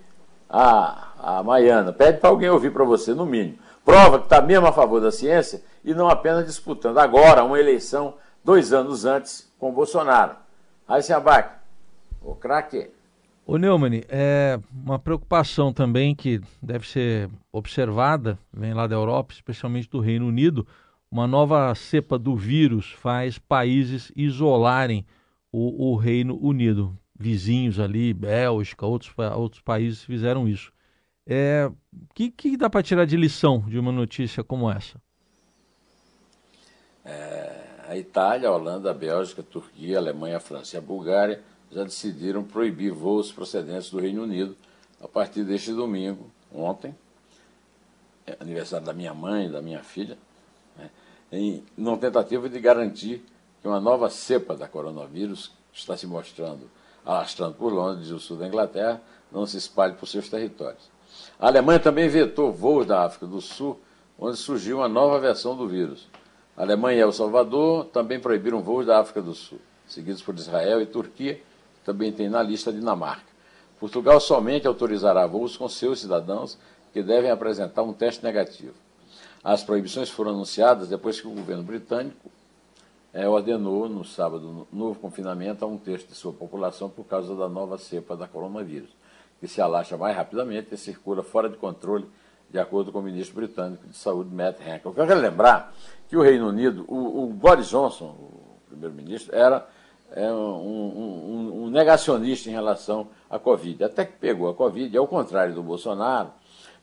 a, 0.49 1.09
a 1.19 1.43
Maiana. 1.43 1.93
Pede 1.93 2.19
para 2.19 2.31
alguém 2.31 2.51
ouvir 2.51 2.73
para 2.73 2.85
você, 2.85 3.15
no 3.15 3.27
mínimo. 3.27 3.59
Prova 3.85 4.19
que 4.19 4.25
está 4.25 4.41
mesmo 4.41 4.67
a 4.67 4.73
favor 4.73 5.01
da 5.01 5.13
ciência 5.13 5.63
e 5.85 5.95
não 5.95 6.09
apenas 6.09 6.45
disputando 6.45 6.99
agora 6.99 7.45
uma 7.45 7.59
eleição 7.59 8.15
dois 8.43 8.73
anos 8.73 9.05
antes 9.05 9.51
com 9.59 9.73
Bolsonaro. 9.73 10.37
Aí 10.89 11.03
se 11.03 11.13
abaque. 11.13 11.55
O 12.23 12.35
craque. 12.35 12.91
O 13.49 13.59
Neumann, 13.59 14.03
é 14.09 14.59
uma 14.75 14.99
preocupação 14.99 15.73
também 15.73 16.17
que 16.17 16.41
deve 16.61 16.89
ser 16.89 17.31
observada, 17.53 18.37
vem 18.53 18.75
lá 18.75 18.89
da 18.89 18.97
Europa, 18.97 19.33
especialmente 19.33 19.89
do 19.89 20.01
Reino 20.01 20.27
Unido, 20.27 20.67
uma 21.09 21.29
nova 21.29 21.73
cepa 21.77 22.19
do 22.19 22.35
vírus 22.35 22.91
faz 22.91 23.39
países 23.39 24.11
isolarem 24.17 25.07
o, 25.53 25.93
o 25.93 25.97
Reino 25.97 26.37
Unido. 26.43 26.99
Vizinhos 27.17 27.79
ali, 27.79 28.13
Bélgica, 28.13 28.85
outros, 28.85 29.15
outros 29.37 29.63
países 29.63 30.03
fizeram 30.03 30.49
isso. 30.49 30.71
O 30.71 30.73
é, 31.29 31.71
que, 32.17 32.33
que 32.33 32.57
dá 32.57 32.69
para 32.69 32.83
tirar 32.83 33.05
de 33.05 33.17
lição 33.17 33.61
de 33.61 33.79
uma 33.79 33.93
notícia 33.93 34.43
como 34.43 34.69
essa? 34.69 35.01
É, 37.05 37.63
a 37.89 37.97
Itália, 37.97 38.49
a 38.49 38.53
Holanda, 38.53 38.91
a 38.91 38.95
Bélgica, 38.95 39.41
a 39.41 39.45
Turquia, 39.45 39.99
a 39.99 40.01
Alemanha, 40.01 40.39
a 40.39 40.41
França 40.41 40.77
e 40.77 40.79
a 40.79 40.83
Bulgária 40.83 41.41
já 41.71 41.85
decidiram 41.85 42.43
proibir 42.45 42.93
voos 42.93 43.33
procedentes 43.33 43.91
do 43.91 43.99
Reino 43.99 44.23
Unido 44.23 44.57
a 45.01 45.09
partir 45.09 45.45
deste 45.45 45.73
domingo, 45.73 46.31
ontem, 46.53 46.95
é 48.27 48.37
aniversário 48.41 48.87
da 48.87 48.93
minha 48.93 49.15
mãe 49.15 49.47
e 49.47 49.51
da 49.51 49.61
minha 49.61 49.83
filha, 49.83 50.19
né, 50.77 50.91
em 51.31 51.63
uma 51.77 51.97
tentativa 51.97 52.49
de 52.49 52.59
garantir 52.59 53.25
que 53.61 53.69
uma 53.69 53.81
nova 53.81 54.09
cepa 54.11 54.57
da 54.57 54.67
coronavírus 54.67 55.53
está 55.73 55.97
se 55.97 56.07
mostrando, 56.07 56.71
alastrando 57.05 57.55
por 57.55 57.73
Londres 57.73 58.09
e 58.09 58.13
o 58.13 58.19
sul 58.19 58.37
da 58.37 58.47
Inglaterra, 58.47 59.01
não 59.31 59.47
se 59.47 59.57
espalhe 59.59 59.95
por 59.95 60.07
seus 60.07 60.29
territórios. 60.29 60.91
A 61.39 61.49
Alemanha 61.49 61.79
também 61.79 62.09
vetou 62.09 62.53
voos 62.53 62.87
da 62.87 63.05
África 63.05 63.27
do 63.27 63.41
Sul, 63.41 63.79
onde 64.19 64.37
surgiu 64.37 64.79
uma 64.79 64.89
nova 64.89 65.19
versão 65.21 65.57
do 65.57 65.69
vírus. 65.69 66.09
A 66.57 66.63
Alemanha 66.63 66.99
e 66.99 67.01
El 67.03 67.13
Salvador 67.13 67.87
também 67.87 68.19
proibiram 68.19 68.63
voos 68.63 68.87
da 68.87 68.99
África 68.99 69.21
do 69.21 69.35
Sul, 69.35 69.61
seguidos 69.87 70.23
por 70.23 70.35
Israel 70.35 70.81
e 70.81 70.87
Turquia, 70.87 71.41
também 71.87 72.11
tem 72.11 72.29
na 72.29 72.43
lista 72.43 72.73
Dinamarca. 72.73 73.37
Portugal 73.79 74.21
somente 74.21 74.67
autorizará 74.67 75.25
voos 75.25 75.57
com 75.57 75.69
seus 75.69 76.01
cidadãos 76.01 76.59
que 76.93 77.01
devem 77.01 77.31
apresentar 77.31 77.85
um 77.85 77.93
teste 77.93 78.25
negativo. 78.25 78.75
As 79.45 79.63
proibições 79.63 80.11
foram 80.11 80.33
anunciadas 80.33 80.89
depois 80.89 81.21
que 81.21 81.29
o 81.29 81.31
governo 81.31 81.63
britânico 81.63 82.29
é, 83.15 83.29
ordenou, 83.29 83.89
no 83.89 84.05
sábado, 84.05 84.67
novo 84.73 84.99
confinamento 84.99 85.65
a 85.65 85.69
um 85.69 85.79
terço 85.79 86.09
de 86.09 86.15
sua 86.15 86.33
população 86.33 86.91
por 86.91 87.05
causa 87.05 87.37
da 87.37 87.49
nova 87.49 87.79
cepa 87.79 88.17
da 88.17 88.27
coronavírus, 88.27 88.91
que 89.39 89.47
se 89.47 89.61
alastra 89.61 89.97
mais 89.97 90.17
rapidamente 90.17 90.75
e 90.75 90.77
circula 90.77 91.23
fora 91.23 91.49
de 91.49 91.57
controle, 91.57 92.07
de 92.51 92.59
acordo 92.59 92.91
com 92.91 92.99
o 92.99 93.03
ministro 93.03 93.37
britânico 93.37 93.87
de 93.87 93.97
saúde, 93.97 94.35
Matt 94.35 94.61
Hancock. 94.61 94.99
Eu 94.99 95.07
quero 95.07 95.21
lembrar 95.21 95.73
que 96.09 96.17
o 96.17 96.23
Reino 96.23 96.49
Unido, 96.49 96.85
o, 96.89 97.25
o 97.25 97.27
Boris 97.29 97.69
Johnson, 97.69 98.07
o 98.07 98.59
primeiro-ministro, 98.69 99.35
era 99.35 99.67
é 100.13 100.33
um, 100.33 100.37
um, 100.37 101.65
um, 101.65 101.71
negacionista 101.71 102.49
em 102.49 102.53
relação 102.53 103.09
à 103.29 103.39
Covid. 103.39 103.85
Até 103.85 104.05
que 104.05 104.13
pegou 104.19 104.49
a 104.49 104.55
Covid, 104.55 104.97
ao 104.97 105.07
contrário 105.07 105.55
do 105.55 105.63
Bolsonaro. 105.63 106.31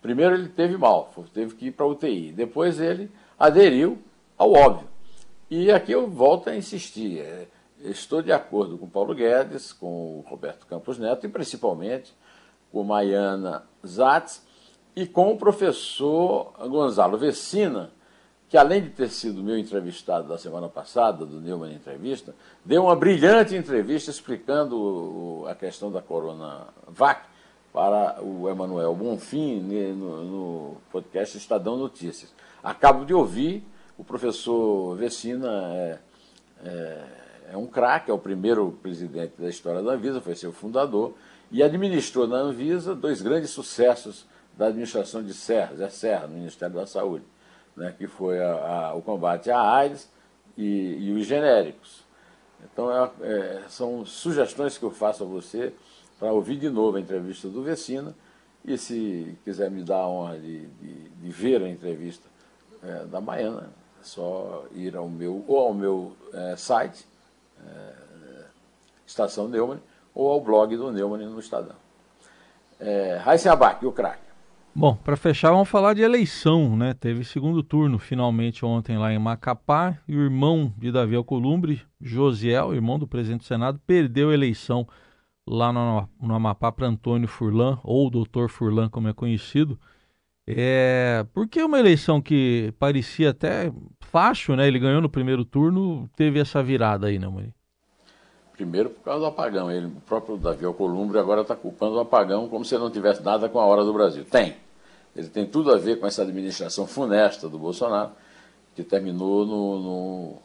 Primeiro 0.02 0.36
ele 0.36 0.50
teve 0.50 0.78
mal, 0.78 1.12
teve 1.34 1.56
que 1.56 1.68
ir 1.68 1.72
para 1.72 1.86
UTI. 1.86 2.32
Depois 2.32 2.80
ele 2.80 3.10
aderiu 3.40 3.98
ao 4.38 4.52
óbvio. 4.52 4.88
E 5.50 5.72
aqui 5.72 5.92
eu 5.92 6.08
volto 6.08 6.50
a 6.50 6.56
insistir. 6.56 7.20
É, 7.20 7.48
estou 7.80 8.22
de 8.22 8.32
acordo 8.32 8.78
com 8.78 8.90
Paulo 8.90 9.14
Guedes, 9.14 9.72
com 9.72 10.18
o 10.20 10.26
Roberto 10.28 10.66
Campos 10.66 10.98
Neto 10.98 11.26
e 11.26 11.30
principalmente 11.30 12.14
com 12.72 12.84
Maiana 12.84 13.64
Zatz 13.86 14.44
e 14.96 15.06
com 15.06 15.32
o 15.32 15.38
professor 15.38 16.54
Gonzalo 16.68 17.18
Vecina, 17.18 17.92
que 18.54 18.58
além 18.60 18.84
de 18.84 18.90
ter 18.92 19.10
sido 19.10 19.42
meu 19.42 19.58
entrevistado 19.58 20.28
da 20.28 20.38
semana 20.38 20.70
passada, 20.70 21.26
do 21.26 21.42
Neumann 21.42 21.74
Entrevista, 21.74 22.36
deu 22.64 22.84
uma 22.84 22.96
brilhante 22.96 23.56
entrevista 23.56 24.12
explicando 24.12 25.44
a 25.50 25.56
questão 25.56 25.92
da 25.92 26.04
Coronavac 26.04 27.24
para 27.74 28.22
o 28.22 28.48
Emanuel 28.48 28.94
Bonfim 28.94 29.60
no, 29.60 30.24
no 30.24 30.78
podcast 30.92 31.36
Estadão 31.36 31.78
Notícias. 31.78 32.32
Acabo 32.64 33.06
de 33.06 33.12
ouvir, 33.12 33.66
o 33.98 34.04
professor 34.04 34.96
Vecina 34.98 35.50
é, 35.74 36.00
é, 36.64 37.04
é 37.54 37.58
um 37.58 37.66
craque, 37.66 38.12
é 38.12 38.14
o 38.14 38.20
primeiro 38.20 38.72
presidente 38.84 39.34
da 39.36 39.50
história 39.50 39.82
da 39.82 39.94
Anvisa, 39.94 40.22
foi 40.22 40.36
seu 40.36 40.54
fundador, 40.54 41.16
e 41.52 41.64
administrou 41.64 42.28
na 42.28 42.38
Anvisa 42.38 42.94
dois 42.94 43.20
grandes 43.20 43.50
sucessos 43.50 44.28
da 44.56 44.68
administração 44.68 45.24
de 45.24 45.34
Serra, 45.34 45.76
Zé 45.76 45.90
Serra, 45.90 46.28
no 46.28 46.36
Ministério 46.36 46.76
da 46.76 46.86
Saúde 46.86 47.33
né, 47.76 47.94
que 47.98 48.08
foi 48.08 48.44
a, 48.44 48.52
a, 48.54 48.94
o 48.96 49.02
combate 49.02 49.50
à 49.50 49.60
AIDS 49.60 50.10
e, 50.58 50.98
e 51.00 51.12
os 51.12 51.26
genéricos. 51.26 52.04
Então, 52.64 52.92
é, 52.92 53.12
é, 53.22 53.64
são 53.68 54.06
sugestões 54.06 54.78
que 54.78 54.84
eu 54.84 54.92
faço 54.92 55.24
a 55.24 55.28
você 55.28 55.74
para 56.20 56.32
ouvir 56.32 56.58
de 56.58 56.70
novo 56.70 56.98
a 56.98 57.00
entrevista 57.00 57.50
do 57.50 57.64
Vecina 57.64 58.16
e 58.64 58.78
se 58.78 59.38
quiser 59.44 59.70
me 59.70 59.84
dar 59.84 59.98
a 59.98 60.08
honra 60.08 60.40
de, 60.40 60.66
de, 60.68 61.10
de 61.10 61.30
ver 61.32 61.62
a 61.62 61.70
entrevista 61.70 62.28
é, 62.82 63.06
da 63.06 63.20
Baiana, 63.20 63.70
é 64.00 64.04
só 64.04 64.66
ir 64.74 64.96
ao 64.96 65.10
meu, 65.10 65.44
ou 65.48 65.60
ao 65.60 65.74
meu 65.74 66.16
é, 66.34 66.56
site, 66.56 67.06
é, 67.66 67.94
Estação 69.06 69.48
Neumann, 69.48 69.80
ou 70.16 70.32
ao 70.32 70.40
blog 70.40 70.76
do 70.78 70.92
Neumann 70.92 71.26
no 71.26 71.40
Estadão. 71.40 71.76
É, 72.80 73.18
Raíssa 73.18 73.52
Abac, 73.52 73.86
o 73.86 73.92
craque. 73.92 74.33
Bom, 74.76 74.96
para 74.96 75.16
fechar, 75.16 75.52
vamos 75.52 75.70
falar 75.70 75.94
de 75.94 76.02
eleição, 76.02 76.76
né? 76.76 76.96
Teve 76.96 77.24
segundo 77.24 77.62
turno 77.62 78.00
finalmente 78.00 78.66
ontem 78.66 78.98
lá 78.98 79.14
em 79.14 79.20
Macapá 79.20 80.00
e 80.08 80.16
o 80.16 80.22
irmão 80.22 80.74
de 80.80 80.92
Davi 80.92 81.16
Alcolumbre, 81.16 81.84
Josiel, 82.02 82.74
irmão 82.74 82.98
do 82.98 83.08
presidente 83.08 83.42
do 83.42 83.46
Senado, 83.46 83.80
perdeu 83.86 84.32
a 84.32 84.34
eleição 84.34 84.88
lá 85.48 85.72
no, 85.72 86.10
no 86.20 86.34
Amapá 86.34 86.72
para 86.72 86.88
Antônio 86.88 87.28
Furlan, 87.28 87.80
ou 87.84 88.10
doutor 88.10 88.50
Furlan, 88.50 88.90
como 88.90 89.08
é 89.08 89.14
conhecido. 89.14 89.80
É, 90.48 91.24
porque 91.34 91.62
uma 91.62 91.80
eleição 91.80 92.20
que 92.20 92.74
parecia 92.80 93.30
até 93.30 93.72
fácil, 94.02 94.56
né? 94.56 94.68
Ele 94.68 94.80
ganhou 94.80 95.02
no 95.02 95.10
primeiro 95.10 95.46
turno, 95.46 96.10
teve 96.16 96.40
essa 96.40 96.64
virada 96.64 97.08
aí, 97.08 97.20
né, 97.20 97.28
Mãe? 97.28 97.54
Primeiro 98.54 98.92
por 98.92 99.04
causa 99.04 99.22
do 99.22 99.26
apagão. 99.26 99.72
Ele, 99.72 99.88
o 99.88 100.02
próprio 100.02 100.38
Davi 100.38 100.66
Alcolumbre 100.66 101.20
agora 101.20 101.42
está 101.42 101.56
culpando 101.56 101.96
o 101.96 102.00
apagão 102.00 102.48
como 102.48 102.64
se 102.64 102.78
não 102.78 102.90
tivesse 102.90 103.24
nada 103.24 103.50
com 103.50 103.60
a 103.60 103.66
hora 103.66 103.84
do 103.84 103.94
Brasil. 103.94 104.24
Tem. 104.24 104.56
Ele 105.16 105.28
tem 105.28 105.46
tudo 105.46 105.72
a 105.72 105.78
ver 105.78 106.00
com 106.00 106.08
essa 106.08 106.22
administração 106.22 106.88
funesta 106.88 107.48
do 107.48 107.60
Bolsonaro, 107.60 108.12
que 108.76 108.84
terminou 108.84 109.46
no, 109.46 109.80
no, 109.80 110.36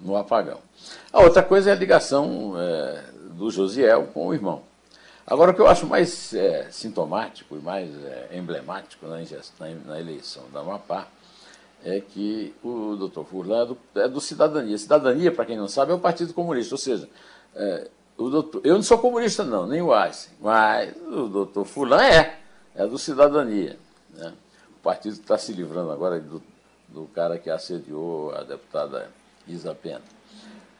no 0.00 0.16
apagão. 0.16 0.58
A 1.12 1.20
outra 1.20 1.42
coisa 1.42 1.70
é 1.70 1.72
a 1.72 1.76
ligação 1.76 2.54
é, 2.58 3.04
do 3.32 3.50
Josiel 3.50 4.08
com 4.12 4.26
o 4.26 4.34
irmão. 4.34 4.62
Agora, 5.26 5.50
o 5.50 5.54
que 5.54 5.60
eu 5.60 5.68
acho 5.68 5.86
mais 5.86 6.32
é, 6.32 6.68
sintomático 6.70 7.54
e 7.54 7.58
mais 7.58 7.90
é, 8.02 8.30
emblemático 8.32 9.06
na, 9.06 9.18
na, 9.84 10.00
eleição 10.00 10.44
da 10.52 10.60
Amapá 10.60 11.06
é 11.84 12.00
que 12.00 12.54
o 12.62 12.96
doutor 12.96 13.24
Furlan 13.24 13.76
é 13.94 14.08
do, 14.08 14.20
Cidadania. 14.20 14.76
Cidadania, 14.76 15.32
para 15.32 15.44
quem 15.44 15.56
não 15.56 15.68
sabe, 15.68 15.92
é 15.92 15.94
o 15.94 16.00
Partido 16.00 16.34
Comunista, 16.34 16.74
ou 16.74 16.78
seja, 16.78 17.08
é, 17.54 17.88
o 18.16 18.28
doutor, 18.28 18.60
eu 18.64 18.74
não 18.74 18.82
sou 18.82 18.98
comunista, 18.98 19.44
não, 19.44 19.66
nem 19.66 19.80
o 19.80 19.92
Einstein, 19.92 20.34
mas 20.40 20.94
o 21.06 21.28
doutor 21.28 21.64
Fulan 21.64 22.02
é, 22.02 22.38
é 22.74 22.86
do 22.86 22.98
Cidadania. 22.98 23.78
Né? 24.12 24.32
O 24.76 24.82
partido 24.82 25.14
está 25.14 25.38
se 25.38 25.52
livrando 25.52 25.92
agora 25.92 26.18
do, 26.18 26.42
do 26.88 27.04
cara 27.14 27.38
que 27.38 27.48
assediou 27.48 28.32
a 28.34 28.42
deputada 28.42 29.10
Isa 29.46 29.74
Pena. 29.74 30.02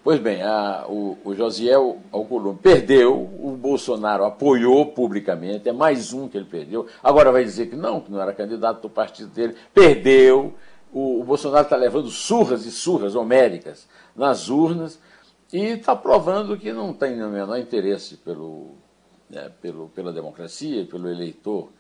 Pois 0.03 0.21
bem, 0.21 0.43
a, 0.43 0.87
o, 0.89 1.19
o 1.25 1.35
Josiel 1.35 1.99
Alcolumbre 2.11 2.63
perdeu, 2.63 3.15
o 3.15 3.57
Bolsonaro 3.57 4.25
apoiou 4.25 4.87
publicamente, 4.87 5.69
é 5.69 5.73
mais 5.73 6.13
um 6.13 6.29
que 6.29 6.37
ele 6.37 6.47
perdeu. 6.47 6.87
Agora 7.03 7.31
vai 7.31 7.45
dizer 7.45 7.67
que 7.67 7.77
não, 7.77 8.01
que 8.01 8.11
não 8.11 8.21
era 8.21 8.33
candidato 8.33 8.83
do 8.83 8.91
partido 8.91 9.29
dele, 9.29 9.55
perdeu. 9.75 10.55
O, 10.93 11.21
o 11.21 11.25
Bolsonaro 11.25 11.65
está 11.65 11.77
levando 11.77 12.09
surras 12.09 12.65
e 12.65 12.71
surras 12.71 13.15
homéricas 13.15 13.87
nas 14.17 14.49
urnas 14.49 14.99
e 15.53 15.59
está 15.59 15.95
provando 15.95 16.57
que 16.57 16.73
não 16.73 16.93
tem 16.93 17.23
o 17.23 17.29
menor 17.29 17.59
interesse 17.59 18.17
pelo, 18.17 18.75
né, 19.29 19.51
pelo, 19.61 19.89
pela 19.89 20.13
democracia, 20.13 20.85
pelo 20.87 21.09
eleitor. 21.09 21.71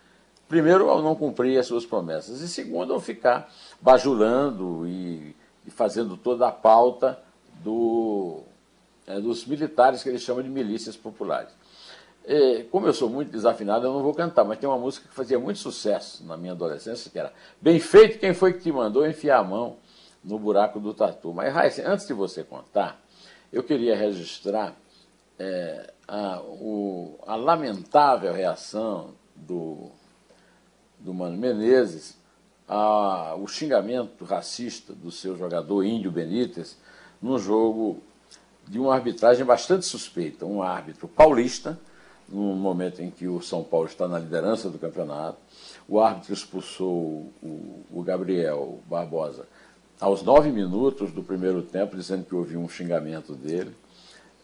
Primeiro, 0.48 0.88
ao 0.88 1.02
não 1.02 1.14
cumprir 1.14 1.58
as 1.58 1.66
suas 1.66 1.84
promessas, 1.84 2.40
e 2.40 2.48
segundo, 2.48 2.94
ao 2.94 3.00
ficar 3.00 3.52
bajulando 3.80 4.86
e, 4.86 5.36
e 5.66 5.70
fazendo 5.70 6.16
toda 6.16 6.48
a 6.48 6.52
pauta 6.52 7.22
do, 7.62 8.42
é, 9.06 9.20
dos 9.20 9.44
militares 9.44 10.02
que 10.02 10.08
ele 10.08 10.18
chama 10.18 10.42
de 10.42 10.48
milícias 10.48 10.96
populares. 10.96 11.52
E, 12.30 12.64
como 12.64 12.86
eu 12.86 12.92
sou 12.92 13.08
muito 13.08 13.32
desafinado, 13.32 13.86
eu 13.86 13.92
não 13.94 14.02
vou 14.02 14.12
cantar, 14.12 14.44
mas 14.44 14.58
tem 14.58 14.68
uma 14.68 14.76
música 14.76 15.08
que 15.08 15.14
fazia 15.14 15.38
muito 15.38 15.58
sucesso 15.58 16.22
na 16.26 16.36
minha 16.36 16.52
adolescência, 16.52 17.10
que 17.10 17.18
era 17.18 17.32
Bem 17.58 17.80
feito 17.80 18.18
quem 18.18 18.34
foi 18.34 18.52
que 18.52 18.60
te 18.60 18.70
mandou 18.70 19.06
enfiar 19.06 19.38
a 19.38 19.42
mão 19.42 19.78
no 20.22 20.38
buraco 20.38 20.78
do 20.78 20.92
tatu. 20.92 21.32
Mas, 21.32 21.54
Raíssa, 21.54 21.88
antes 21.88 22.06
de 22.06 22.12
você 22.12 22.44
contar, 22.44 23.00
eu 23.50 23.62
queria 23.62 23.96
registrar 23.96 24.76
é, 25.38 25.90
a, 26.06 26.42
o, 26.42 27.18
a 27.26 27.34
lamentável 27.34 28.34
reação 28.34 29.14
do, 29.34 29.90
do 30.98 31.14
Mano 31.14 31.38
Menezes 31.38 32.18
ao 32.66 33.46
xingamento 33.48 34.26
racista 34.26 34.92
do 34.92 35.10
seu 35.10 35.34
jogador 35.34 35.82
Índio 35.82 36.12
Benítez 36.12 36.76
num 37.22 37.38
jogo 37.38 38.02
de 38.66 38.78
uma 38.78 38.94
arbitragem 38.94 39.46
bastante 39.46 39.86
suspeita. 39.86 40.44
Um 40.44 40.62
árbitro 40.62 41.08
paulista, 41.08 41.80
no 42.28 42.54
momento 42.54 43.02
em 43.02 43.10
que 43.10 43.26
o 43.26 43.40
São 43.40 43.64
Paulo 43.64 43.86
está 43.86 44.06
na 44.06 44.18
liderança 44.18 44.68
do 44.68 44.78
campeonato. 44.78 45.38
O 45.88 46.00
árbitro 46.00 46.32
expulsou 46.32 47.32
o, 47.42 47.84
o 47.90 48.02
Gabriel 48.02 48.80
Barbosa 48.86 49.46
aos 50.00 50.22
nove 50.22 50.50
minutos 50.50 51.10
do 51.10 51.22
primeiro 51.22 51.62
tempo, 51.62 51.96
dizendo 51.96 52.24
que 52.24 52.34
houve 52.34 52.56
um 52.56 52.68
xingamento 52.68 53.34
dele. 53.34 53.74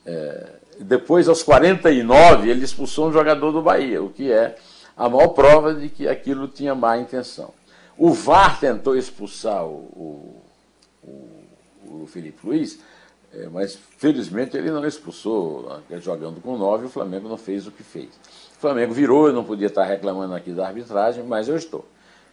É, 0.04 0.56
depois, 0.80 1.28
aos 1.28 1.42
49, 1.42 2.50
ele 2.50 2.64
expulsou 2.64 3.08
um 3.08 3.12
jogador 3.12 3.52
do 3.52 3.62
Bahia, 3.62 4.02
o 4.02 4.10
que 4.10 4.32
é 4.32 4.56
a 4.96 5.08
maior 5.08 5.28
prova 5.28 5.74
de 5.74 5.88
que 5.88 6.08
aquilo 6.08 6.48
tinha 6.48 6.74
má 6.74 6.98
intenção. 6.98 7.52
O 7.96 8.12
VAR 8.12 8.58
tentou 8.58 8.96
expulsar 8.96 9.64
o, 9.64 10.42
o, 11.02 11.12
o 11.84 12.06
Felipe 12.06 12.44
Luiz, 12.44 12.80
é, 13.36 13.48
mas 13.48 13.78
felizmente 13.98 14.56
ele 14.56 14.70
não 14.70 14.86
expulsou, 14.86 15.80
jogando 16.00 16.40
com 16.40 16.56
nove, 16.56 16.86
o 16.86 16.88
Flamengo 16.88 17.28
não 17.28 17.36
fez 17.36 17.66
o 17.66 17.72
que 17.72 17.82
fez. 17.82 18.08
O 18.56 18.60
Flamengo 18.60 18.94
virou, 18.94 19.26
eu 19.26 19.32
não 19.32 19.44
podia 19.44 19.66
estar 19.66 19.84
reclamando 19.84 20.34
aqui 20.34 20.52
da 20.52 20.66
arbitragem, 20.66 21.24
mas 21.24 21.48
eu 21.48 21.56
estou. 21.56 21.84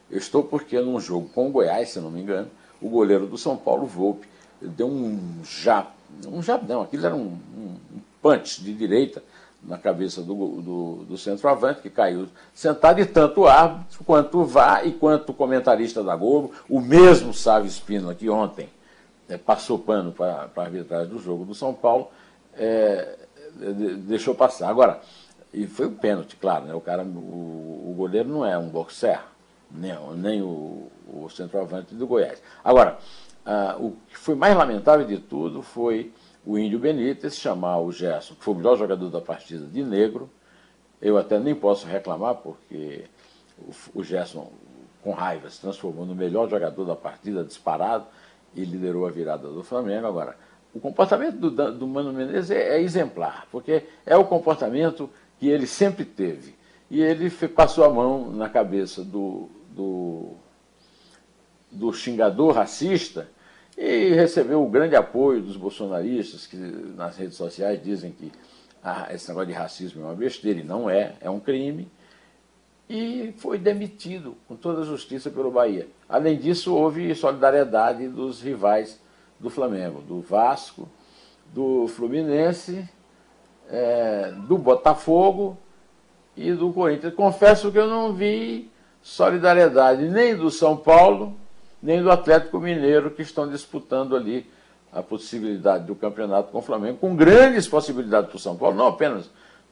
Eu 0.09 0.17
estou 0.17 0.43
porque 0.43 0.79
num 0.79 0.99
jogo 0.99 1.29
com 1.29 1.47
o 1.47 1.51
Goiás, 1.51 1.89
se 1.89 1.99
não 1.99 2.11
me 2.11 2.21
engano, 2.21 2.49
o 2.81 2.89
goleiro 2.89 3.25
do 3.25 3.37
São 3.37 3.57
Paulo, 3.57 3.85
Volpe, 3.85 4.27
deu 4.61 4.87
um 4.87 5.39
jab, 5.43 5.87
um 6.27 6.41
jab 6.41 6.67
não, 6.67 6.83
aquilo 6.83 7.05
era 7.05 7.15
um, 7.15 7.37
um, 7.57 7.75
punch 8.21 8.63
de 8.63 8.73
direita 8.73 9.23
na 9.63 9.77
cabeça 9.77 10.21
do, 10.21 10.61
do, 10.61 11.05
do 11.05 11.17
centroavante, 11.17 11.81
que 11.81 11.89
caiu 11.89 12.27
sentado, 12.53 12.99
e 12.99 13.05
tanto 13.05 13.41
o 13.41 13.47
árbitro, 13.47 14.03
quanto 14.03 14.39
o 14.39 14.45
VAR 14.45 14.85
e 14.87 14.91
quanto 14.91 15.29
o 15.29 15.33
comentarista 15.33 16.03
da 16.03 16.15
Globo, 16.15 16.51
o 16.69 16.79
mesmo 16.79 17.33
Sávio 17.33 17.67
Espino 17.67 18.13
que 18.13 18.29
ontem 18.29 18.69
é, 19.31 19.37
passou 19.37 19.79
pano 19.79 20.11
para 20.11 20.49
a 20.55 20.61
arbitragem 20.61 21.07
do 21.07 21.19
jogo 21.19 21.45
do 21.45 21.55
São 21.55 21.73
Paulo, 21.73 22.09
é, 22.53 23.17
deixou 23.99 24.35
passar. 24.35 24.69
Agora, 24.69 25.01
e 25.53 25.67
foi 25.67 25.87
um 25.87 25.95
pênalti, 25.95 26.35
claro, 26.35 26.65
né? 26.65 26.73
o, 26.73 26.81
cara, 26.81 27.03
o, 27.03 27.91
o 27.91 27.93
goleiro 27.95 28.29
não 28.29 28.45
é 28.45 28.57
um 28.57 28.69
boxer, 28.69 29.21
nem, 29.69 29.93
nem 30.15 30.41
o, 30.41 30.89
o 31.07 31.29
centroavante 31.29 31.95
do 31.95 32.05
Goiás. 32.05 32.41
Agora, 32.63 32.97
ah, 33.45 33.77
o 33.79 33.95
que 34.09 34.17
foi 34.17 34.35
mais 34.35 34.55
lamentável 34.55 35.05
de 35.05 35.17
tudo 35.17 35.61
foi 35.61 36.13
o 36.45 36.57
Índio 36.57 36.79
Benítez 36.79 37.37
chamar 37.37 37.79
o 37.79 37.91
Gerson, 37.91 38.35
que 38.35 38.43
foi 38.43 38.53
o 38.53 38.57
melhor 38.57 38.77
jogador 38.77 39.09
da 39.09 39.21
partida, 39.21 39.65
de 39.65 39.83
negro. 39.83 40.29
Eu 41.01 41.17
até 41.17 41.39
nem 41.39 41.55
posso 41.55 41.87
reclamar, 41.87 42.35
porque 42.35 43.05
o, 43.57 43.99
o 43.99 44.03
Gerson, 44.03 44.51
com 45.01 45.11
raiva, 45.11 45.49
se 45.49 45.59
transformou 45.59 46.05
no 46.05 46.13
melhor 46.13 46.49
jogador 46.49 46.85
da 46.85 46.95
partida, 46.95 47.43
disparado, 47.43 48.05
e 48.55 48.63
liderou 48.63 49.07
a 49.07 49.11
virada 49.11 49.47
do 49.47 49.63
Flamengo. 49.63 50.07
Agora, 50.07 50.35
o 50.73 50.79
comportamento 50.79 51.37
do, 51.37 51.71
do 51.71 51.87
Mano 51.87 52.13
Menezes 52.13 52.51
é, 52.51 52.77
é 52.77 52.81
exemplar, 52.81 53.47
porque 53.51 53.83
é 54.05 54.15
o 54.15 54.25
comportamento 54.25 55.09
que 55.39 55.49
ele 55.49 55.67
sempre 55.67 56.05
teve. 56.05 56.55
E 56.89 57.01
ele 57.01 57.29
passou 57.29 57.83
a 57.83 57.89
mão 57.89 58.31
na 58.31 58.49
cabeça 58.49 59.03
do, 59.03 59.49
do, 59.69 60.33
do 61.71 61.93
xingador 61.93 62.53
racista 62.53 63.29
e 63.77 64.09
recebeu 64.09 64.63
o 64.63 64.69
grande 64.69 64.95
apoio 64.95 65.41
dos 65.41 65.55
bolsonaristas, 65.55 66.45
que 66.45 66.57
nas 66.57 67.17
redes 67.17 67.37
sociais 67.37 67.81
dizem 67.81 68.11
que 68.11 68.31
ah, 68.83 69.07
esse 69.11 69.27
negócio 69.29 69.47
de 69.47 69.53
racismo 69.53 70.01
é 70.01 70.05
uma 70.05 70.15
besteira, 70.15 70.59
e 70.59 70.63
não 70.63 70.89
é, 70.89 71.15
é 71.21 71.29
um 71.29 71.39
crime, 71.39 71.87
e 72.91 73.33
foi 73.37 73.57
demitido 73.57 74.35
com 74.49 74.55
toda 74.57 74.81
a 74.81 74.83
justiça 74.83 75.29
pelo 75.29 75.49
Bahia. 75.49 75.87
Além 76.09 76.37
disso, 76.37 76.75
houve 76.75 77.15
solidariedade 77.15 78.05
dos 78.09 78.41
rivais 78.41 78.99
do 79.39 79.49
Flamengo, 79.49 80.01
do 80.01 80.19
Vasco, 80.19 80.89
do 81.53 81.87
Fluminense, 81.87 82.85
é, 83.69 84.33
do 84.45 84.57
Botafogo 84.57 85.57
e 86.35 86.51
do 86.51 86.73
Corinthians. 86.73 87.13
Confesso 87.13 87.71
que 87.71 87.79
eu 87.79 87.87
não 87.87 88.13
vi 88.13 88.69
solidariedade 89.01 90.09
nem 90.09 90.35
do 90.35 90.51
São 90.51 90.75
Paulo, 90.75 91.33
nem 91.81 92.03
do 92.03 92.11
Atlético 92.11 92.59
Mineiro, 92.59 93.11
que 93.11 93.21
estão 93.21 93.49
disputando 93.49 94.17
ali 94.17 94.45
a 94.91 95.01
possibilidade 95.01 95.85
do 95.85 95.95
campeonato 95.95 96.51
com 96.51 96.57
o 96.57 96.61
Flamengo, 96.61 96.97
com 96.97 97.15
grandes 97.15 97.69
possibilidades 97.69 98.29
para 98.29 98.35
o 98.35 98.39
São 98.39 98.57
Paulo, 98.57 98.75
não 98.75 98.87
apenas 98.87 99.29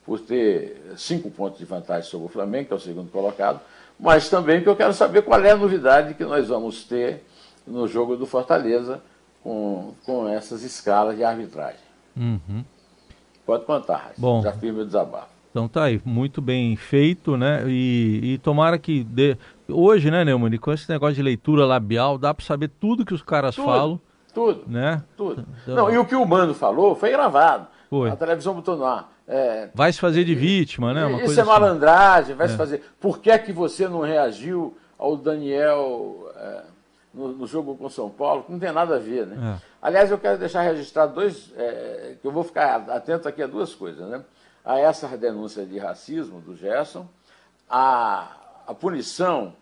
por 0.10 0.20
ter 0.20 0.82
cinco 0.98 1.30
pontos 1.30 1.60
de 1.60 1.66
vantagem 1.66 2.10
sobre 2.10 2.26
o 2.26 2.30
Flamengo, 2.30 2.66
que 2.66 2.74
é 2.74 2.76
o 2.76 2.80
segundo 2.80 3.12
colocado, 3.12 3.60
mas 4.00 4.28
também 4.28 4.60
que 4.60 4.68
eu 4.68 4.76
quero 4.76 4.92
saber 4.92 5.22
qual 5.22 5.40
é 5.40 5.52
a 5.52 5.56
novidade 5.56 6.16
que 6.16 6.26
nós 6.26 6.48
vamos 6.48 6.84
ter 6.84 7.24
no 7.68 7.88
jogo 7.88 8.18
do 8.18 8.26
Fortaleza 8.26 9.04
com, 9.44 9.94
com 10.04 10.28
essas 10.28 10.64
escalas 10.64 11.16
de 11.16 11.24
arbitragem. 11.24 11.78
Uhum. 12.18 12.66
Pode 13.46 13.66
contar. 13.66 14.14
Bom, 14.18 14.42
já 14.42 14.52
fiz 14.52 14.74
meu 14.74 14.84
desabafo. 14.84 15.30
Então 15.52 15.68
tá 15.68 15.84
aí, 15.84 16.02
muito 16.04 16.42
bem 16.42 16.76
feito, 16.76 17.38
né? 17.38 17.64
E, 17.68 18.34
e 18.34 18.38
tomara 18.40 18.80
que 18.80 19.04
dê. 19.04 19.38
Hoje, 19.68 20.10
né, 20.10 20.26
Neumann, 20.26 20.58
com 20.58 20.74
esse 20.74 20.90
negócio 20.90 21.14
de 21.14 21.22
leitura 21.22 21.68
labial, 21.68 22.18
dá 22.18 22.34
para 22.34 22.44
saber 22.44 22.72
tudo 22.80 23.06
que 23.06 23.14
os 23.14 23.22
caras 23.22 23.54
tudo, 23.54 23.66
falam. 23.66 24.02
Tudo. 24.40 24.64
Né? 24.68 25.04
Tudo. 25.18 25.46
Então... 25.64 25.76
Não, 25.76 25.92
e 25.92 25.98
o 25.98 26.06
que 26.06 26.16
o 26.16 26.26
Mano 26.26 26.54
falou 26.54 26.96
foi 26.96 27.12
gravado. 27.12 27.68
Foi. 27.90 28.10
A 28.10 28.16
televisão 28.16 28.54
botou 28.54 28.78
no 28.78 28.86
ar. 28.86 29.12
É, 29.28 29.70
vai 29.76 29.92
se 29.92 30.00
fazer 30.00 30.24
de 30.24 30.34
vítima, 30.34 30.94
né? 30.94 31.06
Uma 31.06 31.22
isso 31.24 31.40
é 31.40 31.44
malandragem, 31.44 32.36
vai 32.36 32.48
é. 32.48 32.50
se 32.50 32.56
fazer. 32.56 32.84
Por 33.02 33.20
que 33.20 33.30
é 33.30 33.38
que 33.38 33.52
você 33.52 33.88
não 33.88 34.00
reagiu 34.00 34.78
ao 34.98 35.18
Daniel 35.18 36.32
é, 36.36 36.62
no, 37.14 37.28
no, 37.34 37.46
jogo 37.46 37.76
com 37.76 37.90
São 37.90 38.10
Paulo? 38.10 38.46
Não 38.48 38.58
tem 38.58 38.72
nada 38.72 38.96
a 38.96 39.00
ver, 39.00 39.28
né? 39.28 39.58
É. 39.58 39.62
Aliás, 39.82 40.10
eu 40.10 40.18
quero 40.18 40.38
deixar 40.38 40.62
registrado 40.62 41.14
dois, 41.14 41.52
é, 41.58 42.16
que 42.22 42.26
eu 42.26 42.32
vou 42.32 42.44
ficar 42.44 42.90
atento 42.90 43.28
aqui 43.28 43.44
a 43.44 43.48
duas 43.48 43.76
coisas, 43.76 44.08
né? 44.08 44.24
A 44.64 44.80
essa 44.80 45.08
denúncia 45.18 45.66
de 45.66 45.78
racismo 45.78 46.40
do 46.40 46.56
Gerson, 46.56 47.06
a, 47.70 48.30
a 48.66 48.74
punição 48.74 49.54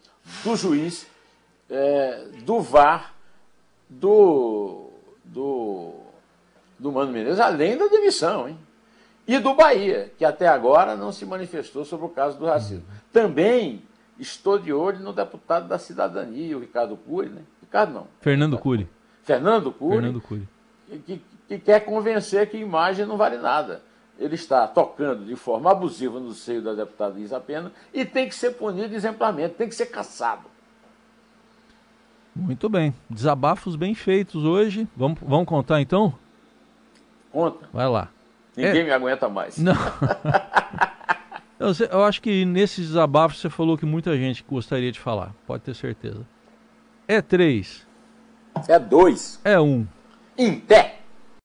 do 0.44 0.56
juiz, 0.56 1.08
é, 1.70 2.26
do 2.44 2.62
VAR, 2.62 3.17
do, 3.90 4.90
do, 5.24 5.94
do 6.78 6.92
Mano 6.92 7.12
Menezes, 7.12 7.40
além 7.40 7.78
da 7.78 7.88
demissão, 7.88 8.48
hein? 8.48 8.58
E 9.28 9.40
do 9.40 9.54
Bahia, 9.54 10.12
que 10.18 10.24
até 10.24 10.48
agora 10.48 10.96
não 10.96 11.12
se 11.12 11.26
manifestou 11.26 11.84
sobre 11.84 12.06
o 12.06 12.10
caso 12.10 12.40
do 12.40 12.46
racismo. 12.46 12.86
Também 13.12 13.84
estou 14.18 14.58
de 14.58 14.72
olho 14.72 15.00
no 15.00 15.12
deputado 15.12 15.68
da 15.68 15.78
cidadania, 15.78 16.56
o 16.56 16.62
Ricardo 16.62 16.96
Cury, 16.96 17.30
né? 17.30 17.42
Ricardo 17.62 17.94
não. 17.94 18.08
Fernando 18.22 18.58
Cury. 18.58 18.88
Fernando 19.24 19.72
Cury. 19.72 19.96
Fernando 19.96 20.22
Cury. 20.22 20.48
Que, 21.06 21.22
que 21.48 21.60
quer 21.60 21.82
convencer 21.82 22.50
que 22.50 22.58
imagem 22.58 23.06
não 23.06 23.18
vale 23.18 23.38
nada. 23.38 23.82
Ele 24.18 24.36
está 24.36 24.66
tocando 24.66 25.26
de 25.26 25.36
forma 25.36 25.70
abusiva 25.70 26.20
no 26.20 26.32
seio 26.34 26.62
da 26.62 26.74
deputada 26.74 27.20
Isa 27.20 27.40
Pena 27.40 27.72
e 27.94 28.06
tem 28.06 28.28
que 28.28 28.34
ser 28.34 28.52
punido 28.52 28.96
exemplarmente, 28.96 29.56
tem 29.56 29.68
que 29.68 29.76
ser 29.76 29.88
caçado. 29.88 30.46
Muito 32.38 32.70
bem. 32.70 32.94
Desabafos 33.10 33.76
bem 33.76 33.94
feitos 33.94 34.44
hoje. 34.44 34.88
Vamos, 34.96 35.20
vamos 35.22 35.46
contar 35.48 35.82
então? 35.82 36.14
Conta. 37.32 37.68
Vai 37.74 37.88
lá. 37.88 38.10
Ninguém 38.56 38.82
é... 38.82 38.84
me 38.86 38.92
aguenta 38.92 39.28
mais. 39.30 39.58
Não. 39.58 39.74
Eu 41.60 42.04
acho 42.04 42.22
que 42.22 42.46
nesse 42.46 42.82
desabafo 42.82 43.36
você 43.36 43.50
falou 43.50 43.78
que 43.78 43.86
muita 43.86 44.16
gente 44.16 44.46
gostaria 44.48 44.92
de 44.92 45.00
falar, 45.00 45.34
pode 45.46 45.64
ter 45.64 45.74
certeza. 45.74 46.24
É 47.08 47.20
três. 47.20 47.88
É 48.68 48.78
dois. 48.78 49.40
É 49.44 49.60
um. 49.60 49.88
Em 50.38 50.60
pé. 50.60 50.97